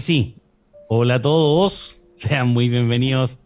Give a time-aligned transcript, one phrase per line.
[0.00, 0.36] Sí.
[0.88, 2.02] Hola a todos.
[2.16, 3.40] Sean muy bienvenidos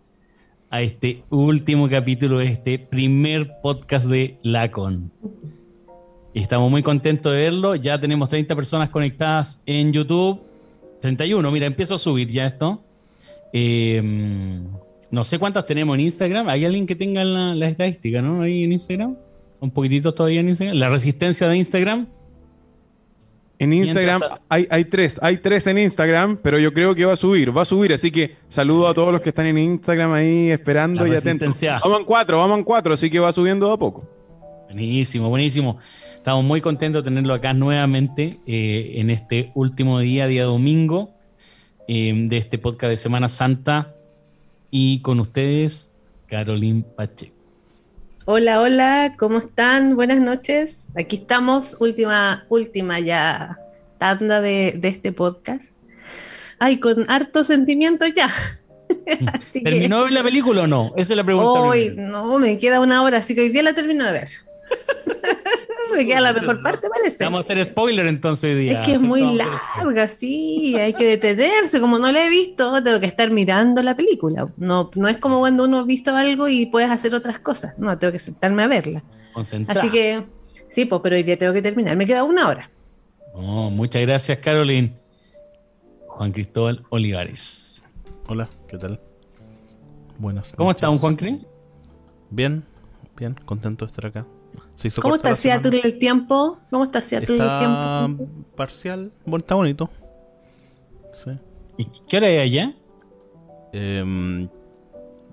[0.70, 5.10] a este último capítulo de este primer podcast de Lacon.
[6.32, 7.74] Estamos muy contentos de verlo.
[7.74, 10.42] Ya tenemos 30 personas conectadas en YouTube.
[11.00, 12.84] 31, mira, empiezo a subir ya esto.
[13.52, 14.68] Em,
[15.10, 16.48] no sé cuántas tenemos en Instagram.
[16.48, 18.42] ¿Hay alguien que tenga la estadística, no?
[18.42, 19.16] Ahí en Instagram.
[19.58, 20.76] Un poquitito todavía en Instagram.
[20.76, 22.06] La resistencia de Instagram.
[23.64, 27.16] En Instagram hay, hay, tres, hay tres en Instagram, pero yo creo que va a
[27.16, 30.50] subir, va a subir, así que saludo a todos los que están en Instagram ahí
[30.50, 31.58] esperando y atentos.
[31.82, 34.06] Vamos en cuatro, vamos en cuatro, así que va subiendo a poco.
[34.66, 35.78] Buenísimo, buenísimo.
[36.14, 41.14] Estamos muy contentos de tenerlo acá nuevamente eh, en este último día, día domingo,
[41.88, 43.94] eh, de este podcast de Semana Santa.
[44.70, 45.90] Y con ustedes,
[46.26, 47.33] Carolyn Pacheco.
[48.26, 49.96] Hola, hola, ¿cómo están?
[49.96, 50.88] Buenas noches.
[50.96, 53.58] Aquí estamos, última, última ya
[53.98, 55.64] tanda de, este podcast.
[56.58, 58.32] Ay, con harto sentimiento ya.
[59.62, 60.94] ¿Terminó la película o no?
[60.96, 61.60] Esa es la pregunta.
[61.60, 64.28] Hoy, no, me queda una hora, así que hoy día la termino de ver.
[65.94, 67.24] me queda la mejor parte, parece.
[67.24, 68.80] Vamos a hacer spoiler entonces hoy día.
[68.80, 71.80] Es que es muy larga, sí, hay que detenerse.
[71.80, 74.48] Como no la he visto, tengo que estar mirando la película.
[74.56, 77.78] No, no es como cuando uno ha visto algo y puedes hacer otras cosas.
[77.78, 79.02] No, tengo que sentarme a verla.
[79.34, 80.24] Así que,
[80.68, 81.96] sí, pues, pero hoy día tengo que terminar.
[81.96, 82.70] Me queda una hora.
[83.34, 84.96] muchas gracias, Caroline.
[86.06, 87.84] Juan Cristóbal Olivares.
[88.28, 89.00] Hola, ¿qué tal?
[90.18, 90.52] Buenas.
[90.52, 91.48] ¿Cómo está, un Juan Cristóbal?
[92.30, 92.64] Bien,
[93.16, 94.26] bien, contento de estar acá.
[95.00, 96.58] ¿Cómo está Seattle el tiempo?
[96.70, 98.28] ¿Cómo está Seattle el tiempo?
[98.56, 99.90] Parcial, bueno, está bonito.
[101.12, 101.30] Sí.
[101.78, 102.74] ¿Y qué hora es allá?
[103.72, 104.48] Em,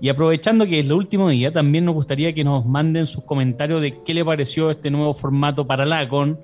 [0.00, 3.80] Y aprovechando que es el último día, también nos gustaría que nos manden sus comentarios
[3.80, 6.40] de qué le pareció este nuevo formato para LACON,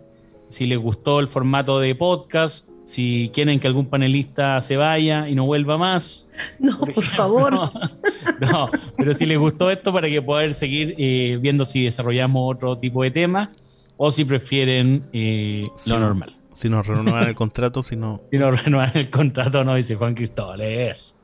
[0.49, 5.34] si les gustó el formato de podcast, si quieren que algún panelista se vaya y
[5.34, 6.31] no vuelva más.
[6.59, 7.53] No, por, favor.
[8.41, 12.78] No, pero si les gustó esto para que poder seguir eh, viendo si desarrollamos otro
[12.78, 13.50] tipo de tema
[13.98, 16.34] o si prefieren eh, lo normal.
[16.54, 18.22] Si nos renuevan el contrato, si no...
[18.31, 21.15] Si nos renuevan el contrato, no, dice Juan Cristóbal, es.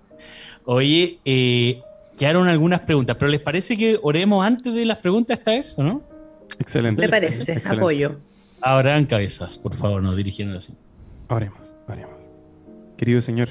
[0.67, 1.81] Oye, eh,
[2.19, 5.83] quedaron algunas preguntas, pero ¿les parece que oremos antes de las preguntas esta vez, o
[5.83, 6.03] no?
[6.59, 7.01] Excelente.
[7.01, 8.19] Me parece, apoyo.
[8.61, 10.75] Abran cabezas, por favor, nos dirigieron así.
[11.29, 12.31] Oremos, oremos.
[12.99, 13.49] Querido Señor,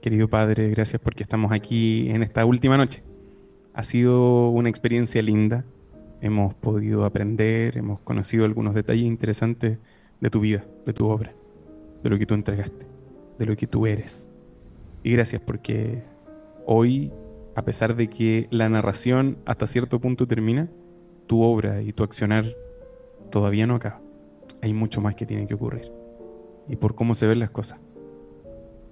[0.00, 3.02] querido Padre, gracias porque estamos aquí en esta última noche.
[3.74, 5.64] Ha sido una experiencia linda.
[6.20, 9.78] Hemos podido aprender, hemos conocido algunos detalles interesantes
[10.20, 11.34] de tu vida, de tu obra,
[12.04, 12.86] de lo que tú entregaste,
[13.40, 14.28] de lo que tú eres.
[15.02, 16.04] Y gracias porque
[16.64, 17.12] hoy,
[17.56, 20.68] a pesar de que la narración hasta cierto punto termina,
[21.26, 22.54] tu obra y tu accionar
[23.32, 24.00] todavía no acaba.
[24.62, 25.99] Hay mucho más que tiene que ocurrir
[26.68, 27.78] y por cómo se ven las cosas.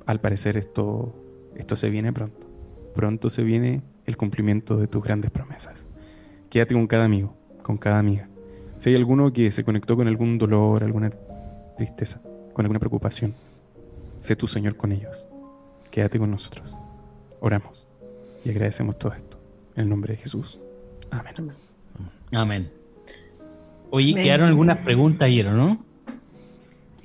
[0.06, 1.15] Al parecer esto,
[1.56, 2.47] esto se viene pronto.
[2.94, 5.87] Pronto se viene el cumplimiento de tus grandes promesas.
[6.50, 8.29] Quédate con cada amigo, con cada amiga.
[8.79, 11.11] Si hay alguno que se conectó con algún dolor, alguna
[11.76, 12.20] tristeza,
[12.55, 13.35] con alguna preocupación,
[14.21, 15.29] sé tú, Señor, con ellos.
[15.91, 16.76] Quédate con nosotros.
[17.41, 17.88] Oramos
[18.44, 19.38] y agradecemos todo esto.
[19.75, 20.59] En el nombre de Jesús.
[21.11, 21.35] Amén.
[22.32, 22.71] Amén.
[23.91, 25.85] Oye, quedaron algunas preguntas ayer, ¿no?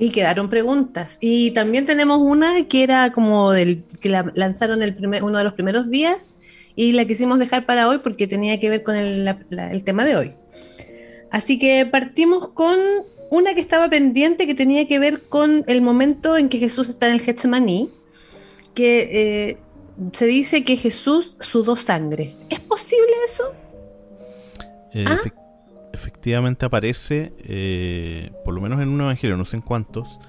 [0.03, 1.17] Y quedaron preguntas.
[1.21, 5.45] Y también tenemos una que era como del que la lanzaron el primer, uno de
[5.45, 6.33] los primeros días
[6.75, 10.17] y la quisimos dejar para hoy porque tenía que ver con el, el tema de
[10.17, 10.33] hoy.
[11.31, 12.77] Así que partimos con
[13.29, 17.07] una que estaba pendiente que tenía que ver con el momento en que Jesús está
[17.07, 17.89] en el Getsemaní,
[18.73, 19.57] que eh,
[20.11, 22.35] se dice que Jesús sudó sangre.
[22.49, 23.53] ¿Es posible eso?
[24.93, 25.21] Eh, ¿Ah?
[26.03, 30.19] Efectivamente aparece, eh, por lo menos en un evangelio, no sé en cuántos,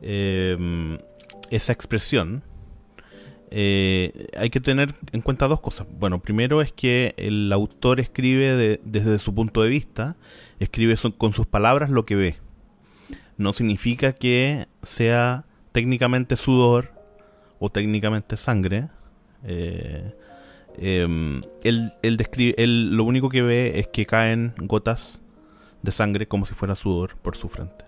[0.00, 2.42] esa expresión.
[3.50, 5.86] hay que tener en cuenta dos cosas.
[5.98, 10.16] Bueno, primero es que el autor escribe desde su punto de vista,
[10.58, 12.36] escribe con sus palabras lo que ve
[13.36, 16.92] no significa que sea técnicamente sudor
[17.58, 18.88] o técnicamente sangre.
[19.44, 20.12] Eh,
[20.78, 25.22] em, él, describe, él lo único que ve es que caen gotas
[25.82, 27.84] de sangre como si fuera sudor por su frente.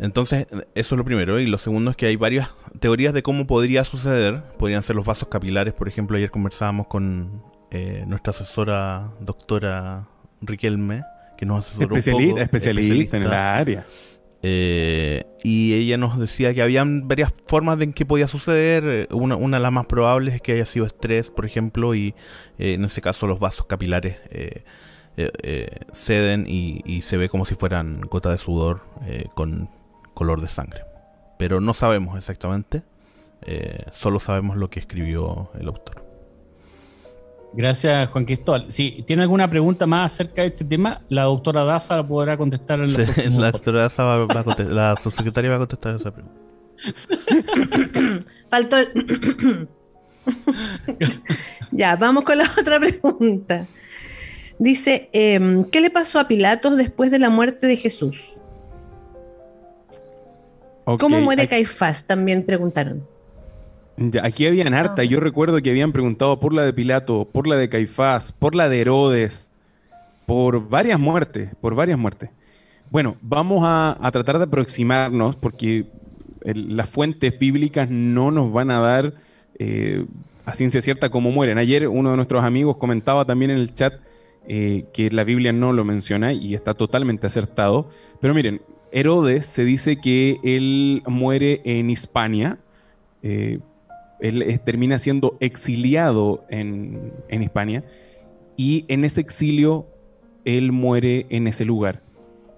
[0.00, 1.38] Entonces, eso es lo primero.
[1.38, 2.50] Y lo segundo es que hay varias
[2.80, 4.42] teorías de cómo podría suceder.
[4.58, 5.74] Podrían ser los vasos capilares.
[5.74, 10.08] Por ejemplo, ayer conversábamos con eh, nuestra asesora, doctora
[10.40, 11.04] Riquelme,
[11.36, 13.86] que nos asesoró especialista, especialista en la área.
[14.42, 19.08] Eh, y ella nos decía que habían varias formas de en que podía suceder.
[19.12, 22.14] Una, una, de las más probables es que haya sido estrés, por ejemplo, y
[22.58, 24.64] eh, en ese caso los vasos capilares eh,
[25.92, 28.80] ceden y, se ve como si fueran gotas de sudor
[29.34, 29.68] con
[30.14, 30.82] color de sangre.
[31.38, 32.82] Pero no sabemos exactamente,
[33.90, 36.11] solo sabemos lo que escribió el autor.
[37.54, 38.66] Gracias, Juan Cristóbal.
[38.70, 42.90] Si tiene alguna pregunta más acerca de este tema, la doctora Daza podrá contestar en
[42.90, 46.40] sí, La doctora Daza va, a contestar, la subsecretaria va a contestar esa pregunta.
[48.48, 49.68] Faltó el...
[51.72, 53.66] ya, vamos con la otra pregunta.
[54.58, 58.40] Dice, em, ¿qué le pasó a Pilatos después de la muerte de Jesús?
[60.84, 62.06] ¿Cómo muere Caifás?
[62.06, 63.06] También preguntaron
[64.22, 65.04] aquí habían harta.
[65.04, 68.68] Yo recuerdo que habían preguntado por la de Pilato, por la de Caifás, por la
[68.68, 69.50] de Herodes,
[70.26, 72.30] por varias muertes, por varias muertes.
[72.90, 75.86] Bueno, vamos a, tratar de aproximarnos porque
[76.44, 79.14] las fuentes bíblicas no nos van a dar
[79.58, 80.04] eh,
[80.44, 81.58] a ciencia cierta cómo mueren.
[81.58, 83.94] Ayer uno de nuestros amigos comentaba también en el chat
[84.46, 87.88] eh, que la Biblia no lo menciona y está totalmente acertado.
[88.20, 88.60] Pero miren,
[88.90, 92.58] Herodes se dice que él muere en Hispania.
[93.22, 93.60] Eh,
[94.22, 97.84] él termina siendo exiliado en, en Hispania
[98.56, 99.86] y en ese exilio
[100.44, 102.02] él muere en ese lugar,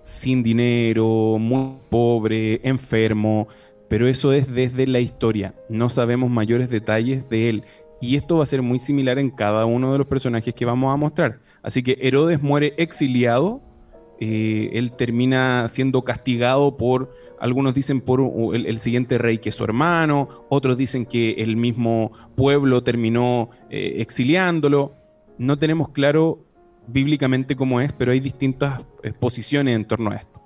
[0.02, 3.48] sin dinero, muy pobre, enfermo,
[3.88, 7.64] pero eso es desde la historia, no sabemos mayores detalles de él.
[8.00, 10.92] Y esto va a ser muy similar en cada uno de los personajes que vamos
[10.92, 11.40] a mostrar.
[11.62, 13.62] Así que Herodes muere exiliado,
[14.20, 18.20] eh, él termina siendo castigado por algunos dicen por
[18.54, 23.96] el, siguiente rey que es su hermano, otros dicen que el mismo pueblo terminó eh,
[23.98, 24.94] exiliándolo.
[25.36, 26.38] No tenemos claro
[26.86, 28.82] bíblicamente cómo es, pero hay distintas
[29.18, 30.40] posiciones en torno a esto.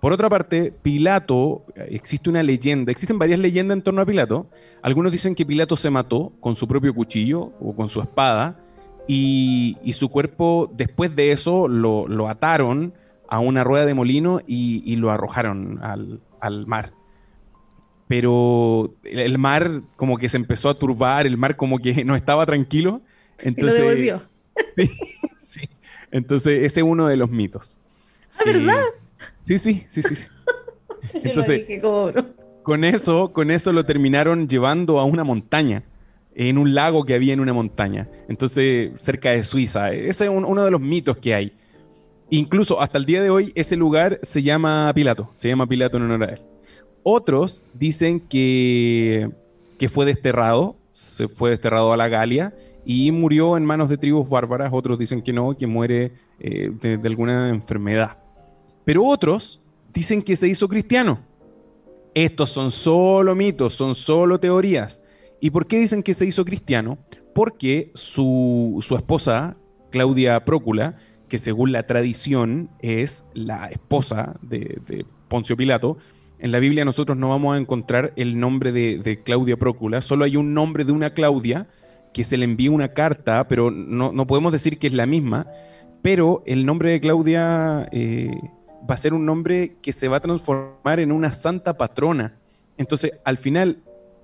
[0.00, 4.48] Por otra parte, Pilato, existe una leyenda, existen varias leyendas en torno a Pilato.
[4.82, 8.58] Algunos dicen que Pilato se mató con su propio cuchillo o con su espada
[9.06, 12.94] y, su cuerpo después de eso lo, ataron
[13.32, 16.92] a una rueda de molino y lo arrojaron al, al mar.
[18.08, 22.44] Pero el mar como que se empezó a turbar, el mar como que no estaba
[22.44, 23.00] tranquilo.
[23.38, 24.22] Entonces, lo devolvió.
[24.74, 24.86] Sí,
[25.38, 25.60] sí.
[26.10, 27.78] Entonces, ese es uno de los mitos.
[28.38, 28.84] ¿Ah, verdad?
[29.44, 30.26] Sí, sí, sí, sí.
[31.14, 31.66] Entonces,
[32.62, 35.84] con eso, con eso lo terminaron llevando a una montaña,
[36.34, 38.10] en un lago que había en una montaña.
[38.28, 39.90] Entonces, cerca de Suiza.
[39.92, 41.56] Ese es uno de los mitos que hay.
[42.34, 46.04] Incluso hasta el día de hoy ese lugar se llama Pilato, se llama Pilato en
[46.04, 46.40] honor a él.
[47.02, 49.28] Otros dicen que,
[49.78, 52.54] que fue desterrado, se fue desterrado a la Galia
[52.86, 54.70] y murió en manos de tribus bárbaras.
[54.72, 58.16] Otros dicen que no, que muere eh, de, alguna enfermedad.
[58.86, 59.60] Pero otros
[59.92, 61.20] dicen que se hizo cristiano.
[62.14, 65.02] Estos son solo mitos, son solo teorías.
[65.38, 66.96] ¿Y por qué dicen que se hizo cristiano?
[67.34, 69.54] Porque su, su esposa,
[69.90, 70.96] Claudia Prócula,
[71.32, 75.96] que según la tradición es la esposa de, Poncio Pilato.
[76.38, 80.36] En la Biblia nosotros no vamos a encontrar el nombre de, Claudia Prócula, solo hay
[80.36, 81.68] un nombre de una Claudia
[82.12, 85.46] que se le envía una carta, pero no, podemos decir que es la misma,
[86.02, 88.30] pero el nombre de Claudia eh,
[88.80, 92.36] va a ser un nombre que se va a transformar en una santa patrona.
[92.76, 93.78] Entonces, al final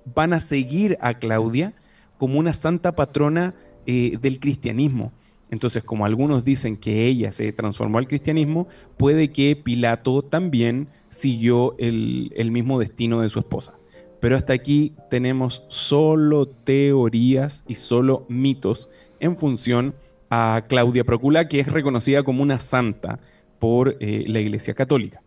[0.05, 1.73] van a seguir a Claudia
[2.19, 3.55] como una santa patrona
[3.87, 5.11] eh, del cristianismo.
[5.51, 11.75] Entonces, como algunos dicen que ella se transformó al cristianismo, puede que Pilato también siguió
[11.79, 13.79] el, el mismo destino de su esposa.
[14.19, 18.89] Pero hasta aquí tenemos solo teorías y solo mitos
[19.19, 19.95] en función
[20.29, 23.19] a Claudia Procula, que es reconocida como una santa
[23.59, 25.21] por eh, la Iglesia Católica.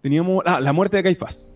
[0.00, 1.46] Teníamos ah, la muerte de Caifás.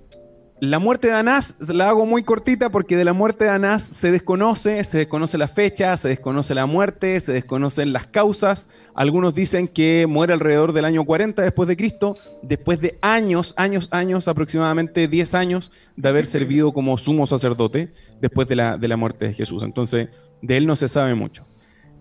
[0.58, 4.10] La muerte de Anás la hago muy cortita porque de la muerte de Anás se
[4.10, 8.70] desconoce, se desconoce la fecha, se desconoce la muerte, se desconocen las causas.
[8.94, 13.88] Algunos dicen que muere alrededor del año 40 después de Cristo, después de años, años,
[13.90, 18.96] años, aproximadamente 10 años de haber servido como sumo sacerdote después de la, de la
[18.96, 19.62] muerte de Jesús.
[19.62, 20.08] Entonces,
[20.40, 21.46] de él no se sabe mucho.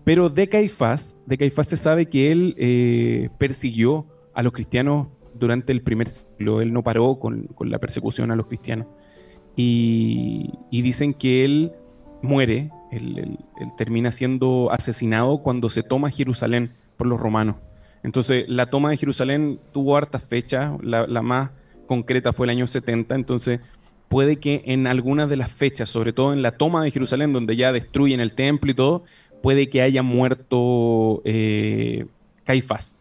[0.02, 5.72] Pero de Caifás, de Caifás se sabe que él eh, persiguió a los cristianos durante
[5.72, 6.60] el primer siglo.
[6.60, 8.86] Él no paró con, la persecución a los cristianos.
[9.56, 11.72] Y, dicen que él
[12.22, 13.38] muere, él,
[13.76, 17.56] termina siendo asesinado cuando se toma Jerusalén por los romanos.
[18.02, 21.50] Entonces, la toma de Jerusalén tuvo hartas fechas, la, la más
[21.86, 23.60] concreta fue el año 70, entonces
[24.08, 27.56] puede que en algunas de las fechas, sobre todo en la toma de Jerusalén, donde
[27.56, 29.04] ya destruyen el templo y todo,
[29.42, 32.06] puede que haya muerto eh,
[32.44, 32.98] Caifás.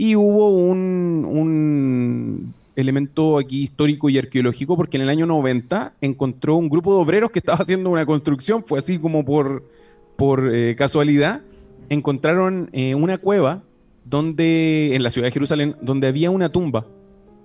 [0.00, 6.68] Y hubo un, elemento aquí histórico y arqueológico, porque en el año 90 encontró un
[6.68, 9.68] grupo de obreros que estaba haciendo una construcción, fue así como por,
[10.14, 11.40] por eh, casualidad,
[11.88, 13.64] encontraron eh, una cueva
[14.04, 16.86] donde, en la ciudad de Jerusalén, donde había una tumba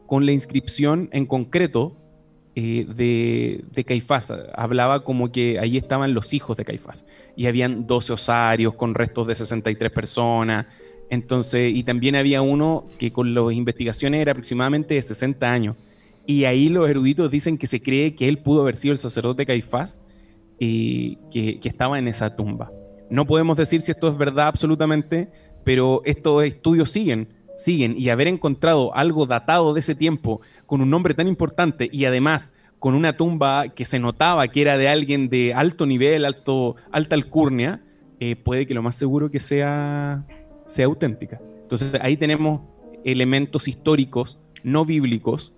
[0.05, 1.97] con la inscripción en concreto
[2.55, 4.31] eh, de, Caifás.
[4.53, 7.07] Hablaba como que ahí estaban los hijos de Caifás.
[7.35, 10.67] Y habían 12 osarios con restos de 63 personas.
[11.13, 15.75] Entonces, y también había uno que con las investigaciones era aproximadamente de 60 años.
[16.25, 19.45] Y ahí los eruditos dicen que se cree que él pudo haber sido el sacerdote
[19.45, 20.03] Caifás
[20.57, 22.71] y que, que estaba en esa tumba.
[23.11, 25.29] No podemos decir si esto es verdad absolutamente,
[25.63, 27.93] pero estos estudios siguen, siguen.
[27.95, 32.53] Y haber encontrado algo datado de ese tiempo con un nombre tan importante y además
[32.79, 37.13] con una tumba que se notaba que era de alguien de alto nivel, alto, alta
[37.13, 37.83] alcurnia,
[38.19, 40.25] eh, puede que lo más seguro que sea,
[40.73, 41.39] sea auténtica.
[41.61, 42.61] Entonces ahí tenemos
[43.03, 45.53] elementos históricos no bíblicos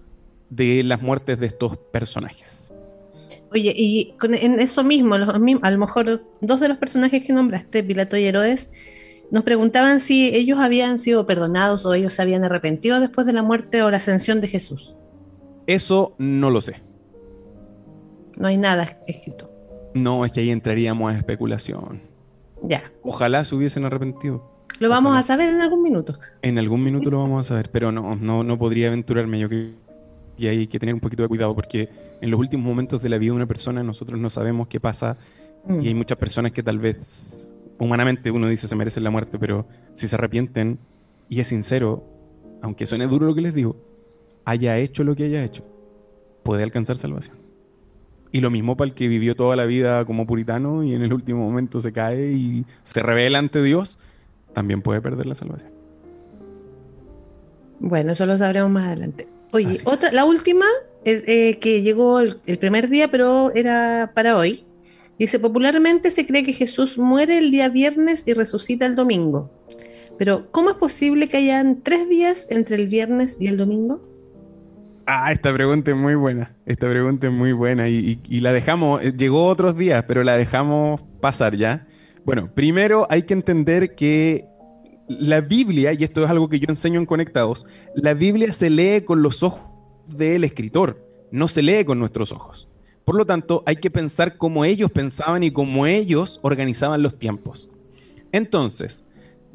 [0.50, 2.74] de las muertes de estos personajes.
[3.52, 8.18] Oye, y en eso mismo, a lo mejor dos de los personajes que nombraste, Pilato
[8.18, 8.70] y Herodes,
[9.32, 13.42] nos preguntaban si ellos habían sido perdonados o ellos se habían arrepentido después de la
[13.42, 14.96] muerte o la ascensión de Jesús.
[15.66, 16.82] Eso no lo sé.
[18.36, 19.50] No hay nada escrito.
[19.94, 22.02] No, es que ahí entraríamos a especulación.
[22.64, 22.92] Ya.
[23.02, 24.55] Ojalá se hubiesen arrepentido.
[24.80, 26.18] Lo vamos a saber en algún minuto.
[26.42, 29.40] En algún minuto lo vamos a saber, pero no, no, no podría aventurarme.
[29.40, 29.86] Yo que
[30.38, 31.90] y hay que tener un poquito de cuidado porque
[32.22, 35.18] en los últimos momentos de la vida de una persona nosotros no sabemos qué pasa
[35.66, 35.82] mm.
[35.82, 39.68] y hay muchas personas que tal vez humanamente uno dice se merecen la muerte, pero
[39.94, 40.80] si se arrepienten
[41.30, 42.04] y es sincero,
[42.62, 43.76] aunque suene duro lo que les digo,
[44.46, 45.64] haya hecho lo que haya hecho,
[46.44, 47.38] puede alcanzar salvación.
[48.32, 51.14] Y lo mismo para el que vivió toda la vida como puritano y en el
[51.14, 53.98] último momento se cae y se revela ante Dios,
[54.56, 55.72] también puede perder la salvación.
[57.80, 59.28] Bueno, eso lo sabremos más adelante.
[59.52, 60.66] Oye, otra, la última,
[61.04, 64.66] eh, que llegó el, primer día, pero era para hoy.
[65.20, 69.52] Dice, popularmente se cree que Jesús muere el día viernes y resucita el domingo.
[70.18, 74.02] Pero, ¿cómo es posible que hayan tres días entre el viernes y el domingo?
[75.06, 76.56] Ah, esta pregunta es muy buena.
[76.66, 81.02] Esta pregunta es muy buena y, la dejamos, eh, llegó otros días, pero la dejamos
[81.22, 81.88] pasar ya.
[82.26, 84.46] Bueno, primero hay que entender que
[85.08, 87.66] la Biblia, y esto es algo que yo enseño en Conectados,
[87.96, 89.62] la Biblia se lee con los ojos
[90.08, 92.68] del escritor, no se lee con nuestros ojos.
[93.06, 97.70] Por lo tanto, hay que pensar cómo ellos pensaban y cómo ellos organizaban los tiempos.
[98.32, 99.06] Entonces,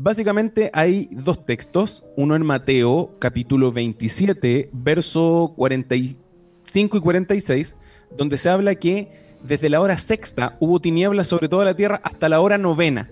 [0.03, 7.77] Básicamente hay dos textos, uno en Mateo capítulo 27, verso 45 y 46,
[8.17, 12.29] donde se habla que desde la hora sexta hubo tinieblas sobre toda la tierra hasta
[12.29, 13.11] la hora novena.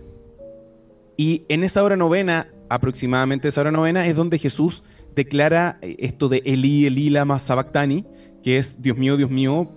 [1.16, 6.28] Y en esa hora novena, aproximadamente esa hora novena, es donde Jesús declara eh, esto
[6.28, 8.04] de Eli, Eli, lama sabactani,
[8.42, 9.70] que es Dios mío, Dios mío,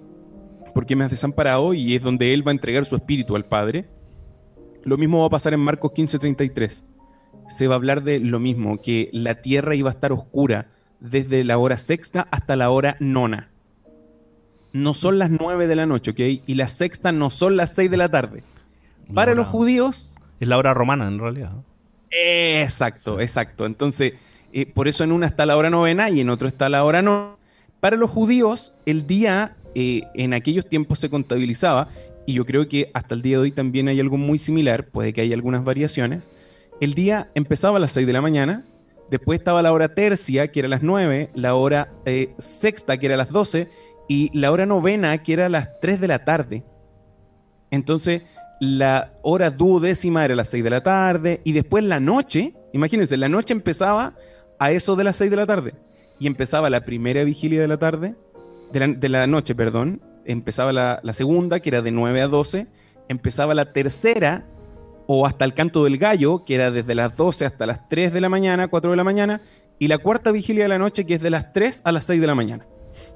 [0.75, 1.74] ¿por qué me has desamparado?
[1.74, 3.89] Y es donde Él va a entregar su espíritu al Padre.
[4.84, 6.86] Lo mismo va a pasar en Marcos 15, 33
[7.51, 11.43] se va a hablar de lo mismo, que la tierra iba a estar oscura desde
[11.43, 13.50] la hora sexta hasta la hora nona.
[14.74, 16.44] No son las nueve de la noche, ¿ok?
[16.48, 18.44] Y la sexta no son las seis de la tarde.
[19.13, 20.16] Para los judíos...
[20.40, 21.51] Es la hora romana, en realidad.
[22.10, 23.66] Exacto, exacto.
[23.66, 24.13] Entonces,
[24.54, 27.01] eh, por eso en una está la hora novena y en otro está la hora
[27.01, 27.38] no.
[27.80, 31.88] Para los judíos, el día eh, en aquellos tiempos se contabilizaba
[32.25, 35.13] y yo creo que hasta el día de hoy también hay algo muy similar, puede
[35.13, 36.30] que haya algunas variaciones.
[36.80, 38.63] El día empezaba a las 6 de la mañana,
[39.10, 43.08] después estaba la hora tercia, que era a las 9, la hora eh, sexta, que
[43.08, 43.70] era a las 12,
[44.08, 46.63] y la hora novena, que era a las 3 de la tarde.
[47.70, 48.24] Entonces,
[48.60, 53.17] la hora duodécima era a las 6 de la tarde, y después la noche, imagínense,
[53.17, 54.13] la noche empezaba
[54.60, 55.74] a eso de las 6 de la tarde,
[56.20, 58.15] y empezaba la primera vigilia de la tarde,
[58.72, 62.67] de la, noche, perdón, empezaba la, la, segunda, que era de 9 a 12,
[63.10, 64.46] empezaba la tercera,
[65.08, 68.22] o hasta el canto del gallo, que era desde las 12 hasta las 3 de
[68.22, 69.41] la mañana, 4 de la mañana,
[69.79, 72.22] y la cuarta vigilia de la noche, que es de las 3 a las 6
[72.22, 72.67] de la mañana.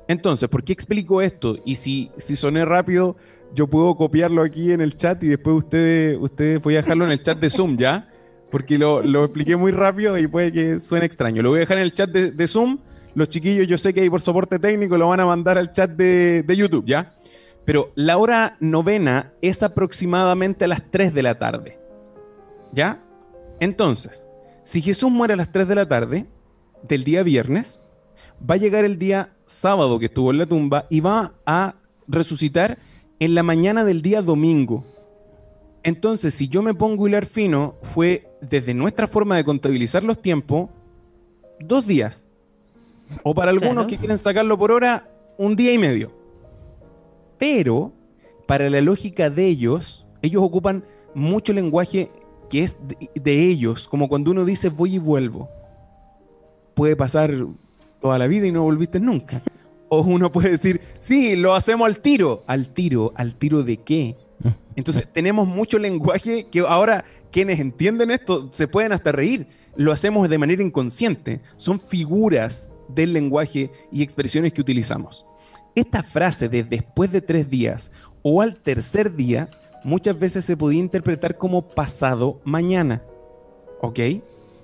[0.07, 1.57] Entonces, ¿por qué explico esto?
[1.65, 3.15] Y si, si soné rápido,
[3.53, 7.11] yo puedo copiarlo aquí en el chat y después ustedes, ustedes voy a dejarlo en
[7.11, 8.09] el chat de Zoom, ¿ya?
[8.51, 11.41] Porque lo, lo expliqué muy rápido y puede que suene extraño.
[11.41, 12.79] Lo voy a dejar en el chat de, de Zoom
[13.15, 15.89] los chiquillos, yo sé que ahí por soporte técnico lo van a mandar al chat
[15.89, 17.15] de, YouTube, ¿ya?
[17.63, 21.79] Pero la hora novena es aproximadamente a las 3 de la tarde.
[22.73, 23.01] ¿Ya?
[23.61, 24.27] Entonces,
[24.63, 26.27] si Jesús muere a las 3 de la tarde
[26.83, 27.84] del día viernes,
[28.41, 31.75] va a llegar el día sábado que estuvo en la tumba y va a
[32.07, 32.77] resucitar
[33.19, 34.83] en la mañana del día domingo.
[35.83, 40.69] Entonces, si yo me pongo hilar fino, fue desde nuestra forma de contabilizar los tiempos,
[41.59, 42.25] dos días.
[43.23, 46.11] O para algunos que quieren sacarlo por hora, un día y medio.
[47.37, 47.93] Pero,
[48.47, 52.11] para la lógica de ellos, ellos ocupan mucho lenguaje
[52.49, 52.77] que es
[53.15, 55.49] de, ellos, como cuando uno dice voy y vuelvo.
[56.73, 57.33] Puede pasar
[58.05, 59.41] toda la vida y no volviste nunca.
[59.89, 62.43] O uno puede decir, sí, lo hacemos al tiro.
[62.45, 63.11] ¿Al tiro?
[63.15, 64.15] ¿Al tiro de qué?
[64.75, 69.47] Entonces tenemos mucho lenguaje que ahora quienes entienden esto se pueden hasta reír.
[69.75, 71.41] Lo hacemos de manera inconsciente.
[71.55, 75.25] Son figuras del lenguaje y expresiones que utilizamos.
[75.73, 77.89] Esta frase de después de tres días
[78.21, 79.49] o al tercer día
[79.83, 83.01] muchas veces se podía interpretar como pasado mañana.
[83.81, 83.97] ¿Ok?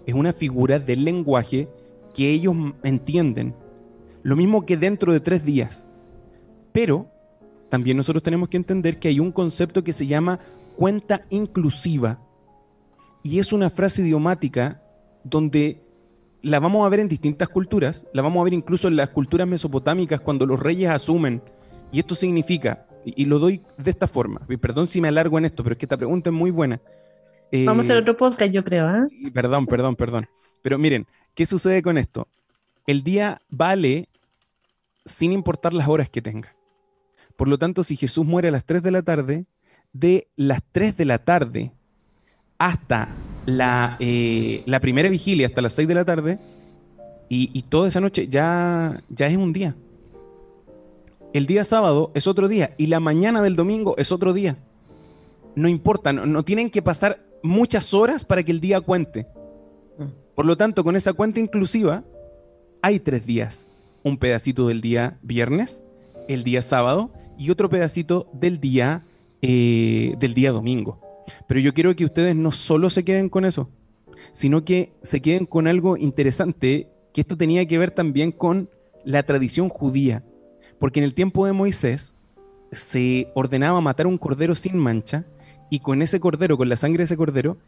[0.06, 1.68] Es una figura del lenguaje
[2.14, 3.56] que ellos entienden.
[4.24, 5.88] Lo mismo que dentro de tres días.
[6.72, 7.10] Pero
[7.70, 10.40] también nosotros tenemos que entender que hay un concepto que se llama
[10.76, 12.20] cuenta inclusiva.
[13.24, 14.82] Y es una frase idiomática
[15.24, 15.82] donde
[16.42, 19.48] la vamos a ver en distintas culturas, la vamos a ver incluso en las culturas
[19.48, 21.42] mesopotámicas cuando los reyes asumen,
[21.92, 25.46] y esto significa, y, lo doy de esta forma, y perdón si me alargo en
[25.46, 26.82] esto, pero es que esta pregunta es muy buena.
[27.52, 28.90] vamos a hacer eh, otro podcast, yo creo.
[28.90, 29.32] ¿eh?
[29.34, 30.28] perdón, perdón, perdón.
[30.62, 32.28] Pero miren, ¿qué sucede con esto?
[32.88, 34.10] El día vale
[35.06, 36.56] sin importar las horas que tenga.
[37.36, 39.46] Por lo tanto, si Jesús muere a las 3 de la tarde,
[39.94, 41.72] de las 3 de la tarde
[42.58, 43.10] hasta
[43.46, 46.40] la, eh, primera vigilia hasta las 6 de la tarde
[47.30, 49.74] y, toda esa noche ya, ya es un día.
[51.34, 54.58] El día sábado es otro día y la mañana del domingo es otro día.
[55.56, 59.28] No importa, no, tienen que pasar muchas horas para que el día cuente.
[60.42, 62.04] Por lo tanto, con esa cuenta inclusiva,
[62.82, 63.70] hay tres días.
[64.02, 65.84] Un pedacito del día viernes,
[66.28, 69.04] el día sábado y otro pedacito del día,
[69.44, 71.00] eh, del día domingo.
[71.48, 73.70] Pero yo quiero que ustedes no solo se queden con eso,
[74.32, 78.68] sino que se queden con algo interesante, que esto tenía que ver también con
[79.06, 80.24] la tradición judía.
[80.80, 82.16] Porque en el tiempo de Moisés
[82.72, 85.24] se ordenaba matar un cordero sin mancha
[85.70, 87.60] y con ese cordero, con la sangre de ese cordero,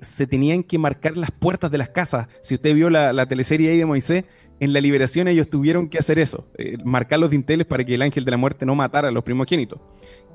[0.00, 2.28] se tenían que marcar las puertas de las casas.
[2.42, 4.24] Si usted vio la, teleserie ahí de Moisés,
[4.60, 8.02] en la liberación ellos tuvieron que hacer eso, eh, marcar los dinteles para que el
[8.02, 9.80] ángel de la muerte no matara a los primogénitos.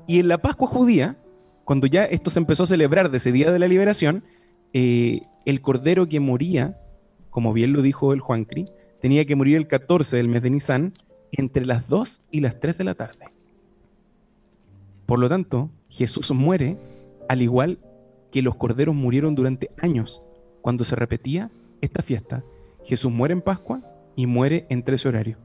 [0.06, 1.16] Y en la Pascua judía,
[1.64, 4.24] cuando ya esto se empezó a celebrar de ese día de la liberación,
[4.72, 6.78] eh, el cordero que moría,
[7.30, 8.68] como bien lo dijo el Juancri,
[9.00, 10.92] tenía que morir el 14 del mes de Nisan
[11.32, 13.26] entre las 2 y las 3 de la tarde.
[15.06, 16.76] Por lo tanto, Jesús muere
[17.28, 17.78] al igual
[18.30, 20.22] que los corderos murieron durante años
[20.60, 22.44] cuando se repetía esta fiesta.
[22.84, 23.82] Jesús muere en Pascua
[24.16, 25.38] y muere entre ese horario.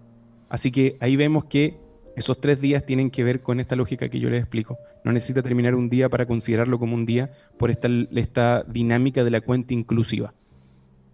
[0.49, 1.79] Así que ahí vemos que
[2.15, 4.77] esos tres días tienen que ver con esta lógica que yo les explico.
[5.03, 9.31] No necesita terminar un día para considerarlo como un día por esta, esta dinámica de
[9.31, 10.33] la cuenta inclusiva.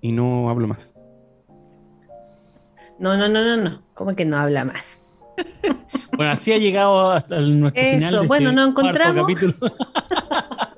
[0.02, 0.94] Y no hablo más.
[3.00, 3.82] No, no, no, no, no.
[3.94, 5.18] ¿Cómo que no habla más?
[6.18, 8.14] bueno, así ha llegado hasta nuestro Eso, final.
[8.14, 9.32] Eso, bueno, este nos encontramos.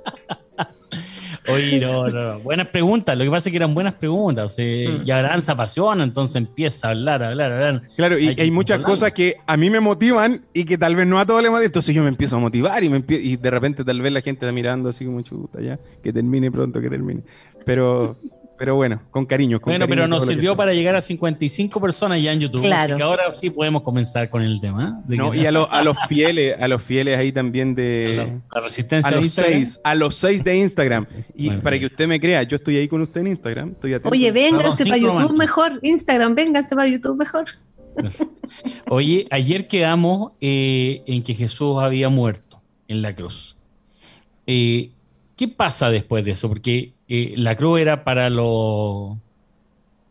[1.48, 3.18] Oye, no, no, buenas preguntas.
[3.18, 4.46] Lo que pasa es que eran buenas preguntas.
[4.46, 5.04] O sea, mm.
[5.06, 7.82] Y Abraham se apasiona, entonces empieza a hablar, a hablar, a hablar.
[7.96, 11.20] Claro, y hay, muchas cosas que a mí me motivan y que tal vez no
[11.20, 11.68] a todos les motivan.
[11.68, 14.46] Entonces yo me empiezo a motivar y, me y de repente tal vez la gente
[14.46, 17.22] está mirando así como chuta, ya, que termine pronto, que termine.
[17.66, 18.18] Pero,
[18.62, 19.60] pero bueno, con cariño.
[19.60, 22.72] bueno, pero nos sirvió para llegar a 55 personas ya en YouTube.
[22.72, 25.02] Así que ahora sí podemos comenzar con el tema.
[25.08, 25.68] No, y a, los
[26.08, 28.40] fieles, a los fieles ahí también de.
[28.54, 31.08] La, resistencia a los seis, a los seis de Instagram.
[31.36, 33.74] Y para que usted me crea, yo estoy ahí con usted en Instagram.
[34.04, 35.80] Oye, vénganse para YouTube mejor.
[35.82, 37.46] Instagram, vénganse para YouTube mejor.
[38.90, 43.56] Oye, ayer quedamos eh, en que Jesús había muerto en la cruz.
[44.46, 44.92] Eh,
[45.36, 46.48] ¿Qué pasa después de eso?
[46.48, 49.18] Porque eh, la cruz era para los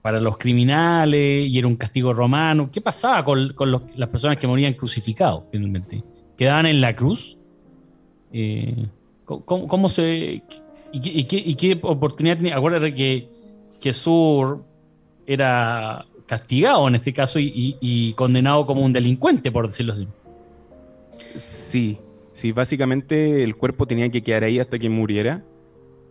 [0.03, 2.69] para los criminales y era un castigo romano.
[2.71, 3.55] ¿Qué pasaba con,
[3.97, 6.05] las personas que morían crucificados finalmente?
[6.37, 7.39] ¿Quedaban en la cruz?
[9.25, 10.43] ¿cómo, se.?
[10.93, 12.59] Y, qué, oportunidad tenía?
[12.59, 13.31] Acuérdate que
[13.81, 14.59] Jesús
[15.27, 20.07] era castigado en este caso y, condenado como un delincuente, por decirlo así.
[21.35, 21.99] Sí,
[22.35, 25.43] sí, básicamente el cuerpo tenía que quedar ahí hasta que muriera.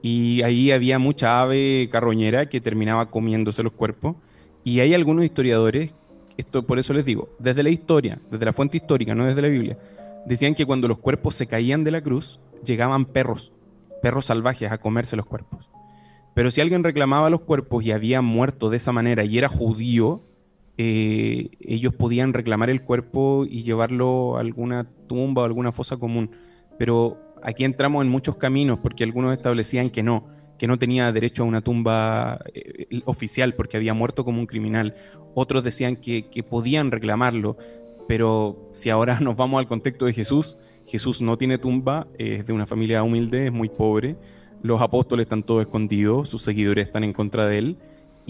[0.02, 4.16] Y ahí había mucha ave carroñera que terminaba comiéndose los cuerpos.
[4.64, 5.94] Y hay algunos historiadores,
[6.38, 9.48] esto por eso les digo, desde la historia, desde la fuente histórica, no desde la
[9.48, 9.78] Biblia,
[10.26, 13.54] decían que cuando los cuerpos se caían de la cruz, llegaban perros,
[14.02, 15.70] perros salvajes a comerse los cuerpos.
[16.34, 20.22] Pero si alguien reclamaba los cuerpos y había muerto de esa manera y era judío,
[20.78, 26.32] eh, ellos podían reclamar el cuerpo y llevarlo a alguna tumba o alguna fosa común.
[26.78, 31.44] Pero aquí entramos en muchos caminos porque algunos establecían que no, que no tenía derecho
[31.44, 34.96] a una tumba eh, oficial porque había muerto como un criminal.
[35.34, 37.58] Otros decían que podían reclamarlo.
[38.08, 42.54] Pero si ahora nos vamos al contexto de Jesús, Jesús no tiene tumba, es de
[42.54, 44.16] una familia humilde, es muy pobre
[44.62, 47.78] los apóstoles están todos escondidos, sus seguidores están en contra de él.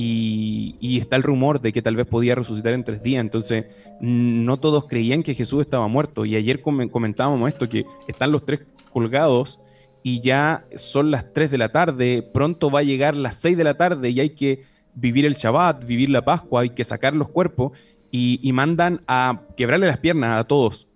[0.02, 3.20] Y, está el rumor de que tal vez podía resucitar en tres días.
[3.20, 3.66] Entonces,
[4.00, 6.24] no todos creían que Jesús estaba muerto.
[6.24, 9.62] Y ayer comentábamos esto, que están los tres colgados
[10.04, 13.64] y ya son las tres de la tarde, pronto va a llegar las seis de
[13.64, 14.62] la tarde y hay que
[14.96, 17.78] vivir el Shabbat, vivir la Pascua, hay que sacar los cuerpos
[18.12, 20.90] y mandan a quebrarle las piernas a todos.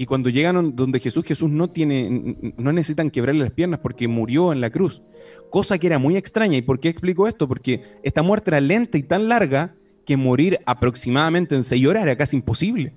[0.00, 4.52] Y cuando llegan donde Jesús, Jesús no tiene, no necesitan quebrarle las piernas porque murió
[4.52, 5.02] en la cruz.
[5.50, 6.56] Cosa que era muy extraña.
[6.56, 7.48] ¿Y por qué explico esto?
[7.48, 9.74] Porque esta muerte era lenta y tan larga
[10.06, 12.94] que morir aproximadamente en seis horas era casi imposible.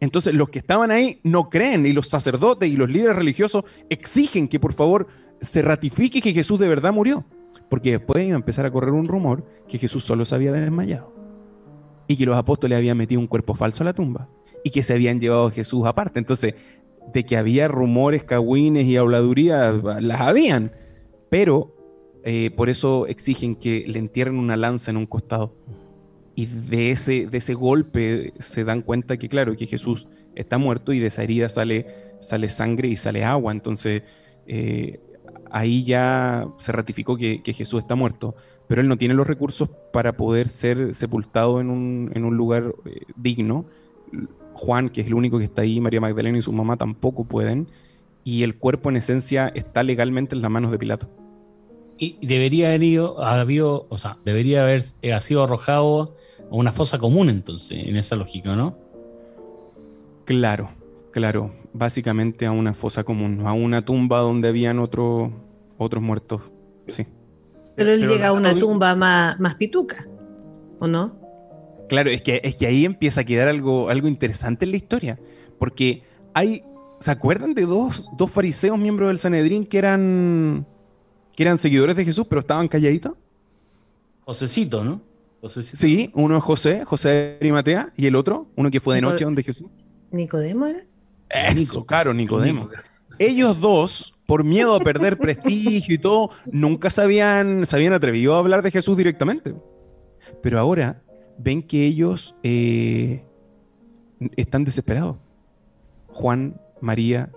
[0.00, 4.48] Entonces los que estaban ahí no creen y los sacerdotes y los líderes religiosos exigen
[4.48, 5.06] que por favor
[5.40, 7.24] se ratifique que Jesús de verdad murió.
[7.68, 11.12] Porque después iba a empezar a correr un rumor que Jesús solo se había desmayado
[12.08, 14.28] y que los apóstoles habían metido un cuerpo falso a la tumba
[14.62, 16.18] y que se habían llevado a Jesús aparte.
[16.18, 16.54] Entonces,
[17.12, 20.72] de que había rumores, cagüines y habladurías, las habían,
[21.30, 21.74] pero
[22.24, 25.54] eh, por eso exigen que le entierren una lanza en un costado.
[26.36, 30.92] Y de ese, de ese golpe se dan cuenta que, claro, que Jesús está muerto
[30.92, 31.86] y de esa herida sale,
[32.20, 33.50] sale sangre y sale agua.
[33.50, 34.02] Entonces,
[34.46, 35.00] eh,
[35.50, 38.36] ahí ya se ratificó que, Jesús está muerto,
[38.68, 42.74] pero él no tiene los recursos para poder ser sepultado en un, en un lugar
[42.84, 43.66] eh, digno
[44.56, 47.68] Juan, que es el único que está ahí, María Magdalena y su mamá tampoco pueden,
[48.24, 51.08] y el cuerpo en esencia está legalmente en las manos de Pilato.
[51.98, 56.16] Y debería haber ido, habido, o sea, debería haber eh, sido arrojado
[56.50, 58.76] a una fosa común entonces, en esa lógica, ¿no?
[60.24, 60.70] Claro,
[61.12, 65.32] claro, básicamente a una fosa común, a una tumba donde habían otros
[66.00, 66.42] muertos,
[66.88, 67.06] sí.
[67.76, 70.08] Pero él llega a una tumba más, más pituca,
[70.80, 71.26] ¿o no?
[71.88, 75.18] Claro, es que, es que ahí empieza a quedar algo, algo interesante en la historia.
[75.58, 76.02] Porque
[76.34, 76.62] hay.
[76.98, 80.66] ¿Se acuerdan de dos, dos fariseos miembros del Sanedrín que eran.
[81.34, 83.12] que eran seguidores de Jesús, pero estaban calladitos?
[84.24, 85.00] Josecito, ¿no?
[85.48, 89.24] Sí, uno es José, José de Arimatea, y el otro, uno que fue de noche
[89.24, 89.68] donde Jesús.
[90.10, 90.84] ¿Nicodemo era?
[91.28, 92.68] Eso, claro, Nicodemo.
[93.18, 98.34] Ellos dos, por miedo a perder prestigio y todo, nunca se habían, se habían atrevido
[98.34, 99.54] a hablar de Jesús directamente.
[100.42, 101.02] Pero ahora
[101.38, 103.24] ven que ellos eh,
[104.36, 105.16] están desesperados.
[106.08, 107.30] Juan, María,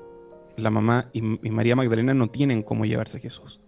[0.58, 3.62] la mamá y, María Magdalena no tienen cómo llevarse a Jesús.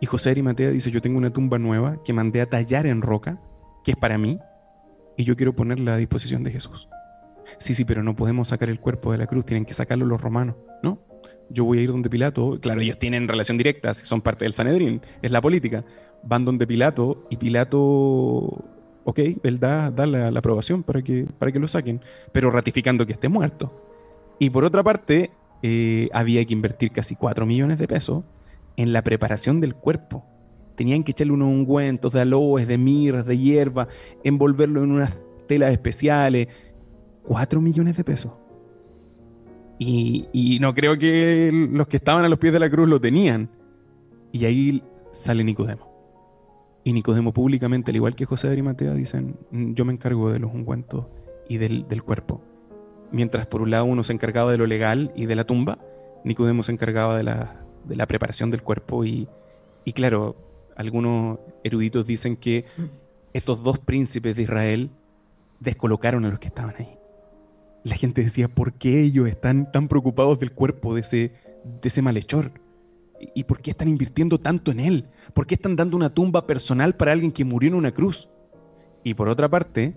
[0.00, 3.40] Y José Arimatea dice, yo tengo una tumba nueva que mandé a tallar en roca,
[3.84, 4.38] que es para mí,
[5.16, 6.88] y yo quiero ponerla a disposición de Jesús.
[7.58, 10.20] Sí, sí, pero no podemos sacar el cuerpo de la cruz, tienen que sacarlo los
[10.20, 10.98] romanos, ¿no?
[11.50, 15.02] Yo voy a ir donde Pilato, claro, ellos tienen relación directa, son parte del Sanedrín,
[15.20, 15.84] es la política.
[16.22, 18.64] Van donde Pilato y Pilato
[19.04, 22.00] ok, él da, la, aprobación para que, para que lo saquen,
[22.32, 23.72] pero ratificando que esté muerto.
[24.38, 25.30] Y por otra parte,
[25.62, 28.24] eh, había que invertir casi 4 millones de pesos
[28.80, 30.24] en la preparación del cuerpo.
[30.74, 33.88] Tenían que echarle unos ungüentos de aloes, de mirras, de hierba,
[34.24, 36.48] envolverlo en unas telas especiales.
[37.24, 38.32] 4 millones de pesos.
[39.78, 42.98] Y, y, no creo que los que estaban a los pies de la cruz lo
[42.98, 43.50] tenían.
[44.32, 45.90] Y ahí sale Nicodemo.
[46.82, 50.38] Y Nicodemo públicamente, al igual que José de Arimatea, dicen, "Mm, yo me encargo de
[50.38, 51.04] los ungüentos
[51.50, 52.40] y del, del cuerpo.
[53.12, 55.78] Mientras por un lado uno se encargaba de lo legal y de la tumba,
[56.24, 59.28] Nicodemo se encargaba de la, de la preparación del cuerpo y,
[59.84, 60.36] y claro,
[60.76, 62.64] algunos eruditos dicen que
[63.32, 64.90] estos dos príncipes de Israel
[65.58, 66.96] descolocaron a los que estaban ahí.
[67.84, 71.28] La gente decía, ¿por qué ellos están tan preocupados del cuerpo de ese,
[71.64, 72.52] de ese malhechor?
[73.34, 75.08] ¿Y por qué están invirtiendo tanto en él?
[75.34, 78.30] ¿Por qué están dando una tumba personal para alguien que murió en una cruz?
[79.04, 79.96] Y por otra parte,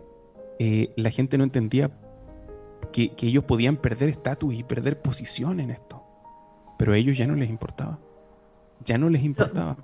[0.60, 1.92] eh, la gente no entendía
[2.92, 6.03] que, que ellos podían perder estatus y perder posición en esto.
[6.78, 8.00] Pero a ellos ya no les importaba.
[8.86, 9.78] Ya no les importaba.